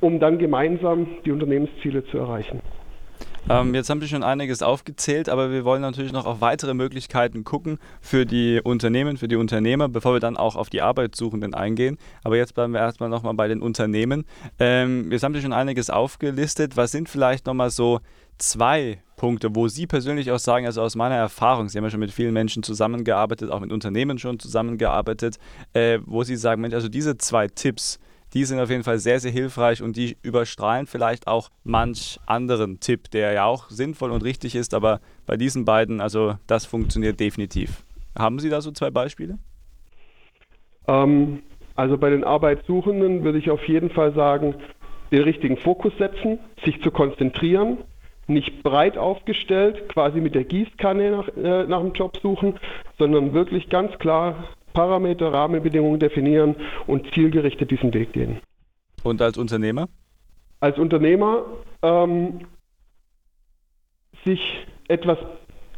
um 0.00 0.20
dann 0.20 0.38
gemeinsam 0.38 1.08
die 1.24 1.32
Unternehmensziele 1.32 2.04
zu 2.06 2.18
erreichen. 2.18 2.60
Ähm, 3.48 3.74
jetzt 3.74 3.90
haben 3.90 4.00
Sie 4.00 4.08
schon 4.08 4.24
einiges 4.24 4.60
aufgezählt, 4.60 5.28
aber 5.28 5.52
wir 5.52 5.64
wollen 5.64 5.80
natürlich 5.80 6.10
noch 6.10 6.26
auf 6.26 6.40
weitere 6.40 6.74
Möglichkeiten 6.74 7.44
gucken 7.44 7.78
für 8.00 8.26
die 8.26 8.60
Unternehmen, 8.62 9.16
für 9.18 9.28
die 9.28 9.36
Unternehmer, 9.36 9.88
bevor 9.88 10.14
wir 10.14 10.20
dann 10.20 10.36
auch 10.36 10.56
auf 10.56 10.68
die 10.68 10.82
Arbeitssuchenden 10.82 11.54
eingehen. 11.54 11.96
Aber 12.24 12.36
jetzt 12.36 12.54
bleiben 12.54 12.72
wir 12.72 12.80
erstmal 12.80 13.08
nochmal 13.08 13.34
bei 13.34 13.46
den 13.46 13.62
Unternehmen. 13.62 14.24
Ähm, 14.58 15.12
jetzt 15.12 15.22
haben 15.22 15.32
Sie 15.32 15.42
schon 15.42 15.52
einiges 15.52 15.90
aufgelistet. 15.90 16.76
Was 16.76 16.90
sind 16.90 17.08
vielleicht 17.08 17.46
nochmal 17.46 17.70
so 17.70 18.00
zwei 18.38 18.98
Punkte, 19.14 19.54
wo 19.54 19.68
Sie 19.68 19.86
persönlich 19.86 20.32
auch 20.32 20.40
sagen, 20.40 20.66
also 20.66 20.82
aus 20.82 20.96
meiner 20.96 21.14
Erfahrung, 21.14 21.68
Sie 21.68 21.78
haben 21.78 21.84
ja 21.84 21.90
schon 21.90 22.00
mit 22.00 22.10
vielen 22.10 22.34
Menschen 22.34 22.64
zusammengearbeitet, 22.64 23.52
auch 23.52 23.60
mit 23.60 23.70
Unternehmen 23.70 24.18
schon 24.18 24.40
zusammengearbeitet, 24.40 25.38
äh, 25.72 26.00
wo 26.04 26.24
Sie 26.24 26.34
sagen, 26.34 26.62
Mensch, 26.62 26.74
also 26.74 26.88
diese 26.88 27.16
zwei 27.16 27.46
Tipps, 27.46 28.00
die 28.34 28.44
sind 28.44 28.60
auf 28.60 28.70
jeden 28.70 28.84
Fall 28.84 28.98
sehr, 28.98 29.20
sehr 29.20 29.30
hilfreich 29.30 29.82
und 29.82 29.96
die 29.96 30.16
überstrahlen 30.22 30.86
vielleicht 30.86 31.26
auch 31.26 31.50
manch 31.64 32.18
anderen 32.26 32.80
Tipp, 32.80 33.10
der 33.10 33.32
ja 33.32 33.44
auch 33.44 33.70
sinnvoll 33.70 34.10
und 34.10 34.24
richtig 34.24 34.54
ist, 34.54 34.74
aber 34.74 35.00
bei 35.26 35.36
diesen 35.36 35.64
beiden, 35.64 36.00
also 36.00 36.36
das 36.46 36.66
funktioniert 36.66 37.20
definitiv. 37.20 37.84
Haben 38.18 38.38
Sie 38.38 38.48
da 38.48 38.60
so 38.60 38.70
zwei 38.72 38.90
Beispiele? 38.90 39.38
Ähm, 40.88 41.42
also 41.74 41.98
bei 41.98 42.10
den 42.10 42.24
Arbeitssuchenden 42.24 43.24
würde 43.24 43.38
ich 43.38 43.50
auf 43.50 43.66
jeden 43.68 43.90
Fall 43.90 44.14
sagen, 44.14 44.54
den 45.12 45.22
richtigen 45.22 45.56
Fokus 45.56 45.92
setzen, 45.98 46.38
sich 46.64 46.82
zu 46.82 46.90
konzentrieren, 46.90 47.78
nicht 48.26 48.62
breit 48.62 48.98
aufgestellt, 48.98 49.88
quasi 49.88 50.20
mit 50.20 50.34
der 50.34 50.44
Gießkanne 50.44 51.10
nach, 51.10 51.28
äh, 51.36 51.64
nach 51.64 51.80
dem 51.80 51.92
Job 51.92 52.16
suchen, 52.20 52.58
sondern 52.98 53.32
wirklich 53.32 53.68
ganz 53.68 53.96
klar 53.98 54.48
Parameter, 54.76 55.32
Rahmenbedingungen 55.32 55.98
definieren 55.98 56.54
und 56.86 57.10
zielgerichtet 57.14 57.70
diesen 57.70 57.94
Weg 57.94 58.12
gehen. 58.12 58.40
Und 59.02 59.22
als 59.22 59.38
Unternehmer? 59.38 59.88
Als 60.60 60.78
Unternehmer 60.78 61.46
ähm, 61.82 62.40
sich 64.26 64.66
etwas 64.88 65.16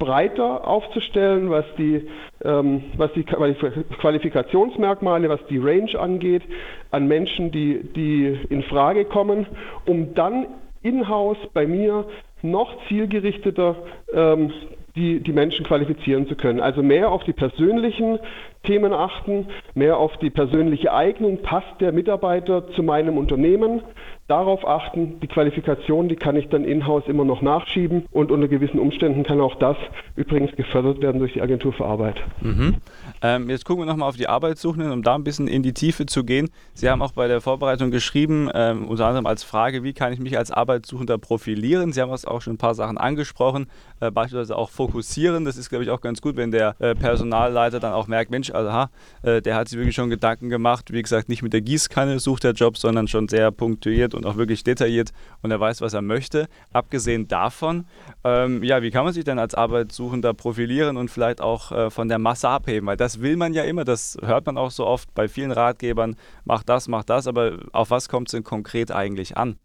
breiter 0.00 0.66
aufzustellen, 0.66 1.48
was 1.48 1.64
die, 1.76 2.08
ähm, 2.42 2.82
was 2.96 3.12
die 3.12 3.22
Qualifikationsmerkmale, 3.22 5.28
was 5.28 5.46
die 5.48 5.58
Range 5.58 5.96
angeht, 5.96 6.42
an 6.90 7.06
Menschen, 7.06 7.52
die, 7.52 7.84
die 7.94 8.36
in 8.48 8.64
Frage 8.64 9.04
kommen, 9.04 9.46
um 9.86 10.12
dann 10.14 10.46
in-house 10.82 11.38
bei 11.54 11.68
mir 11.68 12.04
noch 12.42 12.76
zielgerichteter 12.88 13.76
ähm, 14.12 14.52
die, 14.98 15.20
die 15.20 15.32
Menschen 15.32 15.64
qualifizieren 15.64 16.26
zu 16.26 16.34
können. 16.34 16.60
Also 16.60 16.82
mehr 16.82 17.10
auf 17.10 17.24
die 17.24 17.32
persönlichen 17.32 18.18
Themen 18.64 18.92
achten, 18.92 19.46
mehr 19.74 19.96
auf 19.98 20.16
die 20.18 20.30
persönliche 20.30 20.92
Eignung, 20.92 21.38
passt 21.42 21.80
der 21.80 21.92
Mitarbeiter 21.92 22.68
zu 22.72 22.82
meinem 22.82 23.16
Unternehmen, 23.16 23.82
darauf 24.28 24.66
achten, 24.66 25.18
die 25.20 25.26
Qualifikation, 25.26 26.08
die 26.08 26.16
kann 26.16 26.36
ich 26.36 26.48
dann 26.48 26.64
in-house 26.64 27.04
immer 27.06 27.24
noch 27.24 27.40
nachschieben 27.40 28.04
und 28.12 28.30
unter 28.30 28.46
gewissen 28.46 28.78
Umständen 28.78 29.24
kann 29.24 29.40
auch 29.40 29.54
das 29.56 29.76
übrigens 30.16 30.54
gefördert 30.54 31.00
werden 31.00 31.18
durch 31.18 31.32
die 31.32 31.40
Agentur 31.40 31.72
für 31.72 31.86
Arbeit. 31.86 32.22
Mhm. 32.42 32.76
Ähm, 33.22 33.48
jetzt 33.48 33.64
gucken 33.64 33.84
wir 33.84 33.86
nochmal 33.86 34.08
auf 34.08 34.16
die 34.16 34.28
Arbeitssuchenden, 34.28 34.92
um 34.92 35.02
da 35.02 35.14
ein 35.14 35.24
bisschen 35.24 35.48
in 35.48 35.62
die 35.62 35.72
Tiefe 35.72 36.04
zu 36.04 36.24
gehen. 36.24 36.50
Sie 36.74 36.90
haben 36.90 37.00
auch 37.00 37.12
bei 37.12 37.26
der 37.26 37.40
Vorbereitung 37.40 37.90
geschrieben, 37.90 38.50
ähm, 38.54 38.86
unter 38.86 39.06
anderem 39.06 39.26
als 39.26 39.44
Frage, 39.44 39.82
wie 39.82 39.94
kann 39.94 40.12
ich 40.12 40.20
mich 40.20 40.36
als 40.36 40.50
Arbeitssuchender 40.50 41.16
profilieren? 41.16 41.92
Sie 41.92 42.02
haben 42.02 42.10
auch 42.10 42.42
schon 42.42 42.54
ein 42.54 42.58
paar 42.58 42.74
Sachen 42.74 42.98
angesprochen, 42.98 43.66
äh, 44.00 44.10
beispielsweise 44.10 44.56
auch 44.56 44.68
fokussieren. 44.68 45.46
Das 45.46 45.56
ist, 45.56 45.70
glaube 45.70 45.84
ich, 45.84 45.90
auch 45.90 46.02
ganz 46.02 46.20
gut, 46.20 46.36
wenn 46.36 46.50
der 46.50 46.76
äh, 46.80 46.94
Personalleiter 46.94 47.80
dann 47.80 47.94
auch 47.94 48.08
merkt, 48.08 48.30
Mensch, 48.30 48.50
also, 48.50 48.68
aha, 48.68 48.90
äh, 49.22 49.40
der 49.40 49.56
hat 49.56 49.68
sich 49.68 49.78
wirklich 49.78 49.94
schon 49.94 50.10
Gedanken 50.10 50.50
gemacht. 50.50 50.92
Wie 50.92 51.00
gesagt, 51.00 51.30
nicht 51.30 51.42
mit 51.42 51.54
der 51.54 51.62
Gießkanne 51.62 52.18
sucht 52.18 52.44
der 52.44 52.52
Job, 52.52 52.76
sondern 52.76 53.08
schon 53.08 53.28
sehr 53.28 53.50
punktuiert 53.50 54.17
und 54.18 54.26
auch 54.26 54.36
wirklich 54.36 54.64
detailliert 54.64 55.12
und 55.42 55.50
er 55.50 55.60
weiß, 55.60 55.80
was 55.80 55.94
er 55.94 56.02
möchte. 56.02 56.48
Abgesehen 56.72 57.28
davon, 57.28 57.86
ähm, 58.24 58.62
ja, 58.62 58.82
wie 58.82 58.90
kann 58.90 59.04
man 59.04 59.14
sich 59.14 59.24
denn 59.24 59.38
als 59.38 59.54
Arbeitssuchender 59.54 60.34
profilieren 60.34 60.96
und 60.96 61.10
vielleicht 61.10 61.40
auch 61.40 61.72
äh, 61.72 61.90
von 61.90 62.08
der 62.08 62.18
Masse 62.18 62.48
abheben? 62.48 62.86
Weil 62.86 62.96
das 62.96 63.22
will 63.22 63.36
man 63.36 63.54
ja 63.54 63.62
immer, 63.62 63.84
das 63.84 64.18
hört 64.22 64.44
man 64.46 64.58
auch 64.58 64.70
so 64.70 64.86
oft 64.86 65.14
bei 65.14 65.28
vielen 65.28 65.52
Ratgebern, 65.52 66.16
mach 66.44 66.62
das, 66.62 66.88
mach 66.88 67.04
das, 67.04 67.26
aber 67.26 67.58
auf 67.72 67.90
was 67.90 68.08
kommt 68.08 68.28
es 68.28 68.32
denn 68.32 68.44
konkret 68.44 68.92
eigentlich 68.92 69.36
an? 69.36 69.56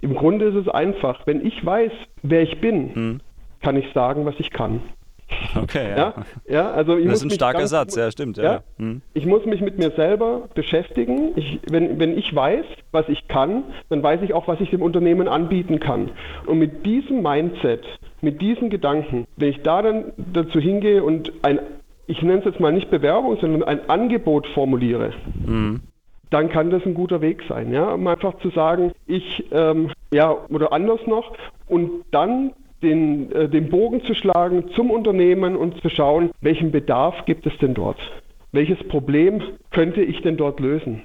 Im 0.00 0.14
Grunde 0.14 0.46
ist 0.46 0.54
es 0.54 0.68
einfach. 0.68 1.26
Wenn 1.26 1.44
ich 1.44 1.64
weiß, 1.64 1.92
wer 2.22 2.42
ich 2.42 2.60
bin, 2.60 2.92
mhm. 2.94 3.20
kann 3.60 3.76
ich 3.76 3.92
sagen, 3.92 4.24
was 4.24 4.34
ich 4.38 4.50
kann. 4.50 4.80
Okay, 5.54 5.90
ja. 5.90 5.96
ja, 5.96 6.14
ja 6.48 6.70
also 6.70 6.96
das 6.98 7.14
ist 7.14 7.24
ein 7.24 7.30
starker 7.30 7.66
Satz, 7.66 7.96
ja, 7.96 8.10
stimmt. 8.10 8.36
Ja. 8.36 8.44
ja. 8.44 8.62
Hm. 8.78 9.02
Ich 9.14 9.26
muss 9.26 9.44
mich 9.44 9.60
mit 9.60 9.78
mir 9.78 9.90
selber 9.90 10.48
beschäftigen. 10.54 11.32
Ich, 11.36 11.60
wenn, 11.70 11.98
wenn 11.98 12.16
ich 12.16 12.34
weiß, 12.34 12.64
was 12.90 13.08
ich 13.08 13.28
kann, 13.28 13.64
dann 13.88 14.02
weiß 14.02 14.22
ich 14.22 14.32
auch, 14.34 14.48
was 14.48 14.60
ich 14.60 14.70
dem 14.70 14.82
Unternehmen 14.82 15.28
anbieten 15.28 15.80
kann. 15.80 16.10
Und 16.46 16.58
mit 16.58 16.86
diesem 16.86 17.22
Mindset, 17.22 17.84
mit 18.20 18.40
diesen 18.40 18.70
Gedanken, 18.70 19.26
wenn 19.36 19.50
ich 19.50 19.62
da 19.62 19.82
dann 19.82 20.12
dazu 20.16 20.58
hingehe 20.58 21.02
und 21.02 21.32
ein, 21.42 21.60
ich 22.06 22.22
nenne 22.22 22.38
es 22.38 22.44
jetzt 22.44 22.60
mal 22.60 22.72
nicht 22.72 22.90
Bewerbung, 22.90 23.38
sondern 23.40 23.62
ein 23.62 23.88
Angebot 23.88 24.46
formuliere, 24.48 25.12
mhm 25.44 25.80
dann 26.32 26.48
kann 26.48 26.70
das 26.70 26.84
ein 26.86 26.94
guter 26.94 27.20
Weg 27.20 27.42
sein, 27.46 27.72
ja, 27.72 27.92
um 27.92 28.06
einfach 28.06 28.38
zu 28.38 28.48
sagen, 28.48 28.92
ich, 29.06 29.44
ähm, 29.52 29.90
ja, 30.12 30.34
oder 30.48 30.72
anders 30.72 31.00
noch, 31.06 31.32
und 31.68 32.04
dann 32.10 32.52
den, 32.82 33.32
äh, 33.32 33.48
den 33.48 33.70
Bogen 33.70 34.02
zu 34.04 34.14
schlagen 34.14 34.64
zum 34.74 34.90
Unternehmen 34.90 35.56
und 35.56 35.80
zu 35.80 35.88
schauen, 35.88 36.30
welchen 36.40 36.70
Bedarf 36.70 37.24
gibt 37.24 37.46
es 37.46 37.56
denn 37.58 37.74
dort? 37.74 37.98
Welches 38.52 38.78
Problem 38.88 39.40
könnte 39.70 40.02
ich 40.02 40.20
denn 40.22 40.36
dort 40.36 40.60
lösen? 40.60 41.02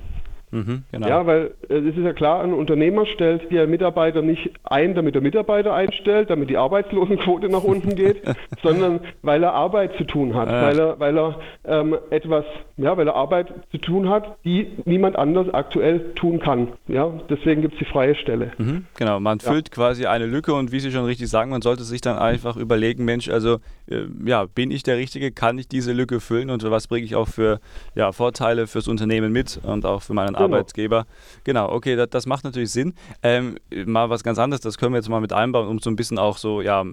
Mhm, 0.52 0.84
genau. 0.92 1.08
Ja, 1.08 1.26
weil 1.26 1.52
äh, 1.70 1.76
es 1.76 1.98
ist 1.98 2.04
ja 2.04 2.14
klar, 2.14 2.42
ein 2.42 2.54
Unternehmer 2.54 3.06
stellt 3.06 3.52
die 3.52 3.66
Mitarbeiter 3.68 4.22
nicht 4.22 4.52
ein, 4.64 4.96
damit 4.96 5.16
er 5.16 5.22
Mitarbeiter 5.22 5.74
einstellt, 5.74 6.30
damit 6.30 6.50
die 6.50 6.56
Arbeitslosenquote 6.56 7.50
nach 7.50 7.64
unten 7.64 7.96
geht, 7.96 8.22
sondern 8.64 9.02
weil 9.24 9.44
er 9.44 9.54
Arbeit 9.54 9.98
zu 9.98 10.06
tun 10.06 10.36
hat, 10.36 10.50
ja. 10.50 10.62
weil 10.62 10.80
er, 10.80 11.00
weil 11.00 11.18
er 11.18 11.40
ähm, 11.66 11.98
etwas, 12.12 12.46
ja, 12.78 12.96
weil 12.96 13.08
er 13.08 13.16
Arbeit 13.16 13.54
zu 13.72 13.78
tun 13.78 14.10
hat, 14.10 14.38
die 14.46 14.72
niemand 14.86 15.18
anders 15.18 15.54
aktuell 15.54 16.14
tun 16.16 16.40
kann. 16.40 16.70
Ja, 16.88 17.12
deswegen 17.30 17.62
gibt 17.62 17.74
es 17.74 17.80
die 17.80 17.86
freie 17.86 18.16
Stelle. 18.16 18.54
Mhm, 18.58 18.86
genau, 18.98 19.20
man 19.20 19.42
füllt 19.42 19.68
ja. 19.68 19.74
quasi 19.74 20.06
eine 20.06 20.28
Lücke 20.28 20.54
und 20.54 20.72
wie 20.72 20.80
Sie 20.80 20.92
schon 20.92 21.06
richtig 21.06 21.28
sagen, 21.28 21.52
man 21.52 21.62
sollte 21.62 21.84
sich 21.84 22.00
dann 22.00 22.18
einfach 22.18 22.56
überlegen, 22.56 23.04
Mensch, 23.04 23.28
also 23.30 23.58
äh, 23.90 24.04
ja, 24.26 24.46
bin 24.46 24.72
ich 24.72 24.84
der 24.84 24.96
Richtige, 24.96 25.32
kann 25.32 25.58
ich 25.58 25.68
diese 25.68 25.92
Lücke 25.92 26.22
füllen 26.22 26.50
und 26.50 26.64
was 26.70 26.88
bringe 26.88 27.06
ich 27.06 27.18
auch 27.18 27.28
für 27.28 27.60
ja, 27.96 28.14
Vorteile 28.14 28.68
fürs 28.68 28.88
Unternehmen 28.88 29.34
mit 29.34 29.60
und 29.64 29.86
auch 29.86 30.02
für 30.02 30.14
meinen 30.14 30.37
genau. 30.38 30.56
Arbeitgeber. 30.58 31.06
Genau, 31.44 31.72
okay, 31.72 31.96
das, 31.96 32.10
das 32.10 32.26
macht 32.26 32.44
natürlich 32.44 32.72
Sinn. 32.72 32.94
Ähm, 33.24 33.58
mal 33.86 34.10
was 34.10 34.24
ganz 34.24 34.40
anderes, 34.40 34.62
das 34.62 34.78
können 34.78 34.94
wir 34.94 34.98
jetzt 34.98 35.10
mal 35.10 35.22
mit 35.22 35.34
einbauen, 35.34 35.68
um 35.68 35.80
so 35.80 35.90
ein 35.90 35.96
bisschen 35.96 36.18
auch 36.18 36.38
so, 36.38 36.62
ja, 36.62 36.84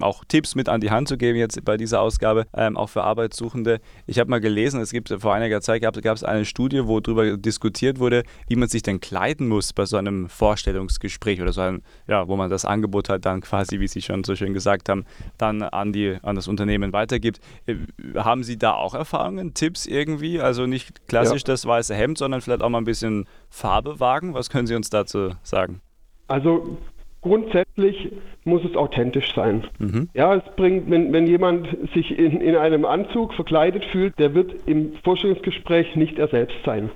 auch 0.00 0.24
Tipps 0.24 0.54
mit 0.54 0.68
an 0.68 0.80
die 0.80 0.90
Hand 0.90 1.08
zu 1.08 1.16
geben 1.16 1.38
jetzt 1.38 1.64
bei 1.64 1.76
dieser 1.76 2.00
Ausgabe, 2.00 2.46
ähm, 2.54 2.76
auch 2.76 2.88
für 2.88 3.04
Arbeitssuchende. 3.04 3.80
Ich 4.06 4.18
habe 4.18 4.30
mal 4.30 4.40
gelesen, 4.40 4.80
es 4.80 4.90
gibt 4.90 5.14
vor 5.18 5.34
einiger 5.34 5.60
Zeit 5.60 5.82
gab, 5.82 5.96
es 5.96 6.24
eine 6.24 6.44
Studie, 6.44 6.86
wo 6.86 7.00
darüber 7.00 7.36
diskutiert 7.36 7.98
wurde, 7.98 8.22
wie 8.48 8.56
man 8.56 8.68
sich 8.68 8.82
denn 8.82 9.00
kleiden 9.00 9.48
muss 9.48 9.72
bei 9.72 9.86
so 9.86 9.96
einem 9.96 10.28
Vorstellungsgespräch 10.28 11.40
oder 11.40 11.52
so 11.52 11.60
einem, 11.60 11.82
ja, 12.06 12.28
wo 12.28 12.36
man 12.36 12.50
das 12.50 12.64
Angebot 12.64 13.08
halt 13.08 13.24
dann 13.24 13.40
quasi, 13.40 13.80
wie 13.80 13.88
Sie 13.88 14.02
schon 14.02 14.24
so 14.24 14.34
schön 14.36 14.54
gesagt 14.54 14.88
haben, 14.88 15.04
dann 15.38 15.62
an, 15.62 15.92
die, 15.92 16.16
an 16.22 16.36
das 16.36 16.48
Unternehmen 16.48 16.92
weitergibt. 16.92 17.40
Äh, 17.66 17.76
haben 18.16 18.44
Sie 18.44 18.58
da 18.58 18.74
auch 18.74 18.94
Erfahrungen, 18.94 19.54
Tipps 19.54 19.86
irgendwie? 19.86 20.40
Also 20.40 20.66
nicht 20.66 21.08
klassisch 21.08 21.42
ja. 21.42 21.46
das 21.46 21.66
weiße 21.66 21.94
Hemd, 21.94 22.18
sondern 22.18 22.40
vielleicht 22.40 22.62
auch 22.62 22.68
mal 22.68 22.83
ein 22.84 22.86
bisschen 22.86 23.26
Farbe 23.50 23.98
wagen? 23.98 24.34
Was 24.34 24.50
können 24.50 24.66
Sie 24.66 24.74
uns 24.74 24.90
dazu 24.90 25.30
sagen? 25.42 25.80
Also 26.28 26.78
grundsätzlich 27.20 28.12
muss 28.44 28.62
es 28.64 28.76
authentisch 28.76 29.34
sein. 29.34 29.64
Mhm. 29.78 30.08
Ja, 30.14 30.34
es 30.34 30.42
bringt, 30.56 30.90
wenn, 30.90 31.12
wenn 31.12 31.26
jemand 31.26 31.66
sich 31.94 32.16
in, 32.16 32.40
in 32.40 32.56
einem 32.56 32.84
Anzug 32.84 33.34
verkleidet 33.34 33.84
fühlt, 33.86 34.18
der 34.18 34.34
wird 34.34 34.54
im 34.66 34.92
Vorstellungsgespräch 35.02 35.96
nicht 35.96 36.18
er 36.18 36.28
selbst 36.28 36.56
sein. 36.64 36.90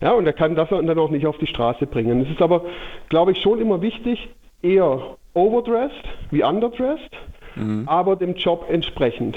Ja, 0.00 0.12
und 0.12 0.26
er 0.26 0.32
kann 0.32 0.54
das 0.54 0.68
dann 0.68 0.98
auch 0.98 1.10
nicht 1.10 1.26
auf 1.26 1.38
die 1.38 1.46
Straße 1.46 1.86
bringen. 1.86 2.20
Es 2.22 2.30
ist 2.30 2.42
aber, 2.42 2.64
glaube 3.08 3.32
ich, 3.32 3.38
schon 3.40 3.60
immer 3.60 3.82
wichtig, 3.82 4.28
eher 4.62 5.16
overdressed 5.34 6.04
wie 6.30 6.42
underdressed, 6.42 7.10
mhm. 7.56 7.84
aber 7.86 8.16
dem 8.16 8.34
Job 8.34 8.66
entsprechend. 8.68 9.36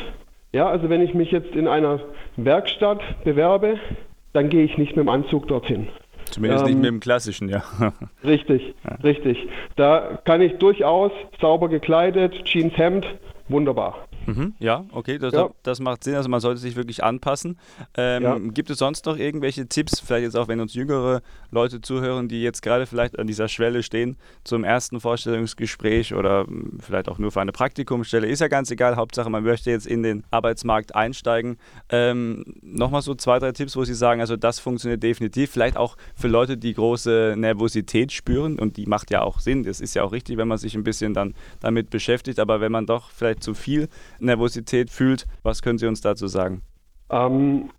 Ja, 0.51 0.67
also 0.67 0.89
wenn 0.89 1.01
ich 1.01 1.13
mich 1.13 1.31
jetzt 1.31 1.55
in 1.55 1.67
einer 1.67 1.99
Werkstatt 2.35 3.01
bewerbe, 3.23 3.79
dann 4.33 4.49
gehe 4.49 4.63
ich 4.63 4.77
nicht 4.77 4.95
mit 4.95 5.05
dem 5.05 5.09
Anzug 5.09 5.47
dorthin. 5.47 5.87
Zumindest 6.25 6.63
ähm, 6.63 6.71
nicht 6.71 6.81
mit 6.81 6.85
dem 6.85 6.99
klassischen, 6.99 7.49
ja. 7.49 7.63
Richtig, 8.23 8.75
ja. 8.83 8.95
richtig. 9.03 9.47
Da 9.75 10.19
kann 10.25 10.41
ich 10.41 10.53
durchaus 10.57 11.11
sauber 11.41 11.69
gekleidet, 11.69 12.45
Jeans, 12.45 12.77
Hemd, 12.77 13.07
wunderbar. 13.47 14.08
Mhm, 14.29 14.53
ja, 14.59 14.85
okay, 14.91 15.17
das, 15.17 15.33
ja. 15.33 15.49
das, 15.63 15.79
macht 15.79 16.03
Sinn. 16.03 16.15
Also 16.15 16.29
man 16.29 16.39
sollte 16.39 16.59
sich 16.59 16.75
wirklich 16.75 17.03
anpassen. 17.03 17.57
Ähm, 17.95 18.23
ja. 18.23 18.37
Gibt 18.37 18.69
es 18.69 18.77
sonst 18.77 19.05
noch 19.05 19.17
irgendwelche 19.17 19.67
Tipps, 19.67 19.99
vielleicht 19.99 20.23
jetzt 20.23 20.37
auch, 20.37 20.47
wenn 20.47 20.59
uns 20.59 20.73
jüngere 20.73 21.21
Leute 21.51 21.81
zuhören, 21.81 22.27
die 22.27 22.41
jetzt 22.41 22.61
gerade 22.61 22.85
vielleicht 22.85 23.17
an 23.17 23.27
dieser 23.27 23.47
Schwelle 23.47 23.81
stehen 23.81 24.17
zum 24.43 24.63
ersten 24.63 24.99
Vorstellungsgespräch 24.99 26.13
oder 26.13 26.45
hm, 26.45 26.79
vielleicht 26.79 27.09
auch 27.09 27.17
nur 27.17 27.31
für 27.31 27.41
eine 27.41 27.51
Praktikumsstelle? 27.51 28.27
Ist 28.27 28.39
ja 28.39 28.47
ganz 28.47 28.69
egal. 28.69 28.95
Hauptsache, 28.95 29.29
man 29.29 29.43
möchte 29.43 29.71
jetzt 29.71 29.87
in 29.87 30.03
den 30.03 30.23
Arbeitsmarkt 30.31 30.95
einsteigen. 30.95 31.57
Ähm, 31.89 32.43
Nochmal 32.61 33.01
so 33.01 33.15
zwei, 33.15 33.39
drei 33.39 33.51
Tipps, 33.51 33.75
wo 33.75 33.83
Sie 33.83 33.93
sagen, 33.93 34.21
also 34.21 34.35
das 34.35 34.59
funktioniert 34.59 35.01
definitiv. 35.01 35.51
Vielleicht 35.51 35.77
auch 35.77 35.97
für 36.15 36.27
Leute, 36.27 36.57
die 36.57 36.73
große 36.73 37.35
Nervosität 37.37 38.11
spüren 38.11 38.59
und 38.59 38.77
die 38.77 38.85
macht 38.85 39.11
ja 39.11 39.21
auch 39.21 39.39
Sinn. 39.39 39.63
Das 39.63 39.81
ist 39.81 39.95
ja 39.95 40.03
auch 40.03 40.11
richtig, 40.11 40.37
wenn 40.37 40.47
man 40.47 40.57
sich 40.57 40.75
ein 40.75 40.83
bisschen 40.83 41.13
dann 41.13 41.33
damit 41.59 41.89
beschäftigt. 41.89 42.39
Aber 42.39 42.61
wenn 42.61 42.71
man 42.71 42.85
doch 42.85 43.09
vielleicht 43.11 43.43
zu 43.43 43.53
viel 43.53 43.89
Nervosität 44.21 44.89
fühlt. 44.89 45.25
Was 45.43 45.61
können 45.61 45.77
Sie 45.77 45.87
uns 45.87 46.01
dazu 46.01 46.27
sagen? 46.27 46.61
Ähm, 47.09 47.69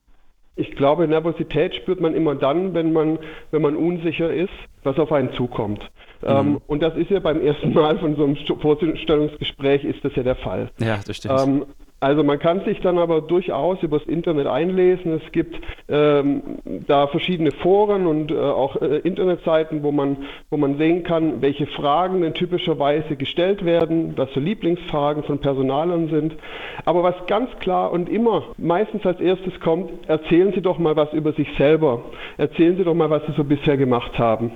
ich 0.57 0.73
glaube, 0.73 1.07
Nervosität 1.09 1.75
spürt 1.75 2.01
man 2.01 2.15
immer 2.15 2.35
dann, 2.35 2.75
wenn 2.75 2.93
man, 2.93 3.19
wenn 3.51 3.63
man 3.63 3.77
unsicher 3.77 4.33
ist, 4.33 4.53
was 4.83 4.99
auf 4.99 5.13
einen 5.13 5.33
zukommt. 5.35 5.81
Ähm, 6.23 6.33
mhm. 6.33 6.55
Ähm, 6.57 6.61
und 6.67 6.83
das 6.83 6.97
ist 6.97 7.11
ja 7.11 7.21
beim 7.21 7.41
ersten 7.41 7.73
Mal 7.73 7.99
von 7.99 8.17
so 8.17 8.25
einem 8.25 8.37
Vorstellungsgespräch 8.37 9.85
ist 9.85 10.05
das 10.05 10.15
ja 10.17 10.23
der 10.23 10.37
Fall. 10.37 10.71
Ja, 10.79 11.01
das 11.07 11.17
stimmt. 11.17 11.41
Ähm, 11.41 11.67
also 12.01 12.25
man 12.25 12.39
kann 12.39 12.65
sich 12.65 12.81
dann 12.81 12.97
aber 12.97 13.21
durchaus 13.21 13.83
übers 13.83 14.05
Internet 14.05 14.47
einlesen. 14.47 15.21
Es 15.23 15.33
gibt 15.33 15.61
ähm, 15.89 16.43
da 16.87 17.07
verschiedene 17.09 17.51
Foren 17.51 18.07
und 18.07 18.31
äh, 18.31 18.39
auch 18.39 18.81
äh, 18.81 18.99
Internetseiten, 19.01 19.83
wo 19.83 19.93
man, 19.93 20.17
wo 20.49 20.57
man 20.57 20.79
sehen 20.79 21.03
kann, 21.03 21.43
welche 21.43 21.67
Fragen 21.67 22.23
denn 22.23 22.33
typischerweise 22.33 23.17
gestellt 23.17 23.67
werden, 23.67 24.15
was 24.17 24.33
so 24.33 24.41
Lieblingsfragen 24.41 25.25
von 25.25 25.41
Personalern 25.41 26.09
sind. 26.09 26.37
Aber 26.87 27.03
was 27.03 27.15
ganz 27.27 27.51
klar 27.61 27.93
und 27.93 28.09
immer 28.09 28.45
meistens 28.57 29.05
als 29.05 29.21
erstes 29.21 29.61
kommt, 29.61 30.09
erzählen 30.09 30.53
Sie 30.55 30.63
doch 30.63 30.79
mal 30.79 30.97
was 30.97 31.13
über 31.13 31.33
sich 31.33 31.49
selber. 31.59 32.03
Erzählen 32.39 32.79
Sie 32.79 32.85
doch 32.85 32.95
mal, 32.95 33.11
was 33.11 33.27
Sie 33.27 33.33
so 33.37 33.45
bisher 33.45 33.77
gemacht 33.77 34.19
haben. 34.19 34.53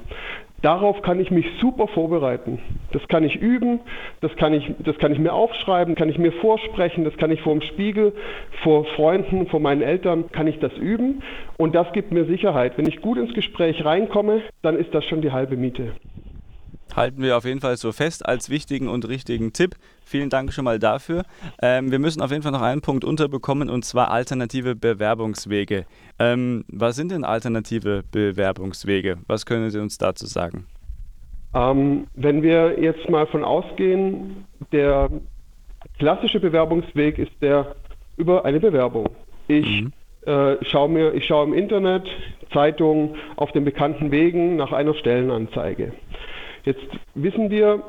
Darauf 0.65 1.03
kann 1.03 1.21
ich 1.21 1.31
mich 1.31 1.45
super 1.61 1.89
vorbereiten. 1.89 2.59
Das 2.93 3.07
kann 3.09 3.23
ich 3.23 3.37
üben, 3.37 3.81
das 4.23 4.35
kann 4.37 4.55
ich, 4.55 4.73
das 4.79 4.97
kann 4.97 5.13
ich 5.13 5.19
mir 5.19 5.35
aufschreiben, 5.35 5.95
kann 5.95 6.09
ich 6.09 6.17
mir 6.17 6.33
vorsprechen, 6.33 7.05
das 7.05 7.15
kann 7.19 7.31
ich 7.31 7.43
vor 7.43 7.53
dem 7.53 7.61
Spiegel, 7.61 8.15
vor 8.63 8.87
Freunden, 8.97 9.47
vor 9.47 9.61
meinen 9.61 9.83
Eltern, 9.83 10.33
kann 10.33 10.47
ich 10.47 10.61
das 10.61 10.73
üben. 10.79 11.23
Und 11.59 11.75
das 11.75 11.93
gibt 11.93 12.13
mir 12.13 12.25
Sicherheit. 12.25 12.79
Wenn 12.79 12.89
ich 12.89 13.03
gut 13.03 13.19
ins 13.19 13.35
Gespräch 13.35 13.85
reinkomme, 13.85 14.41
dann 14.63 14.79
ist 14.79 14.95
das 14.95 15.05
schon 15.05 15.21
die 15.21 15.33
halbe 15.33 15.59
Miete 15.59 15.93
halten 16.95 17.23
wir 17.23 17.37
auf 17.37 17.45
jeden 17.45 17.61
Fall 17.61 17.77
so 17.77 17.93
fest 17.93 18.27
als 18.27 18.51
wichtigen 18.51 18.89
und 18.89 19.09
richtigen 19.09 19.53
Tipp. 19.53 19.77
Vielen 20.05 20.31
Dank 20.31 20.53
schon 20.53 20.65
mal 20.65 20.79
dafür. 20.79 21.25
Ähm, 21.61 21.91
wir 21.91 21.99
müssen 21.99 22.23
auf 22.23 22.31
jeden 22.31 22.43
Fall 22.43 22.53
noch 22.53 22.63
einen 22.63 22.81
Punkt 22.81 23.05
unterbekommen 23.05 23.71
und 23.71 23.85
zwar 23.85 24.11
alternative 24.11 24.75
Bewerbungswege. 24.75 25.87
Ähm, 26.19 26.65
was 26.69 26.97
sind 26.97 27.11
denn 27.11 27.25
alternative 27.25 28.05
Bewerbungswege? 28.11 29.19
Was 29.27 29.47
können 29.47 29.71
Sie 29.71 29.81
uns 29.81 29.99
dazu 29.99 30.27
sagen? 30.27 30.67
Ähm, 31.55 32.07
wenn 32.15 32.43
wir 32.43 32.81
jetzt 32.81 33.09
mal 33.09 33.27
von 33.27 33.45
ausgehen, 33.45 34.45
der 34.73 35.09
klassische 35.99 36.41
Bewerbungsweg 36.41 37.19
ist 37.19 37.33
der 37.41 37.77
über 38.17 38.45
eine 38.45 38.61
Bewerbung. 38.61 39.09
Ich 39.49 39.83
mhm. 39.83 39.93
äh, 40.27 40.57
schaue 40.65 40.89
mir, 40.89 41.15
ich 41.15 41.27
schaue 41.27 41.47
im 41.47 41.55
Internet, 41.55 42.09
Zeitungen, 42.53 43.17
auf 43.37 43.53
den 43.53 43.65
bekannten 43.65 44.11
Wegen 44.11 44.57
nach 44.57 44.73
einer 44.73 44.95
Stellenanzeige. 44.95 45.93
Jetzt 46.65 46.87
wissen 47.15 47.51
wir, 47.51 47.83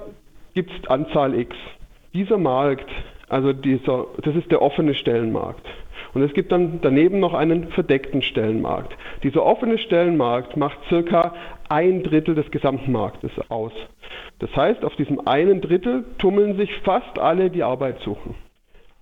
gibt 0.53 0.71
es 0.71 0.89
Anzahl 0.89 1.33
X. 1.39 1.55
Dieser 2.13 2.37
Markt, 2.37 2.89
also 3.29 3.53
dieser, 3.53 4.07
das 4.21 4.35
ist 4.35 4.51
der 4.51 4.61
offene 4.61 4.93
Stellenmarkt. 4.93 5.65
Und 6.13 6.23
es 6.23 6.33
gibt 6.33 6.51
dann 6.51 6.79
daneben 6.81 7.19
noch 7.19 7.33
einen 7.33 7.69
verdeckten 7.69 8.21
Stellenmarkt. 8.21 8.95
Dieser 9.23 9.43
offene 9.43 9.77
Stellenmarkt 9.77 10.55
macht 10.55 10.77
circa 10.87 11.33
ein 11.67 12.03
Drittel 12.03 12.35
des 12.35 12.49
gesamten 12.51 12.91
Marktes 12.91 13.31
aus. 13.49 13.73
Das 14.39 14.53
heißt, 14.55 14.83
auf 14.85 14.95
diesem 14.95 15.27
einen 15.27 15.61
Drittel 15.61 16.05
tummeln 16.17 16.57
sich 16.57 16.73
fast 16.83 17.19
alle, 17.19 17.49
die 17.49 17.63
Arbeit 17.63 17.99
suchen. 17.99 18.35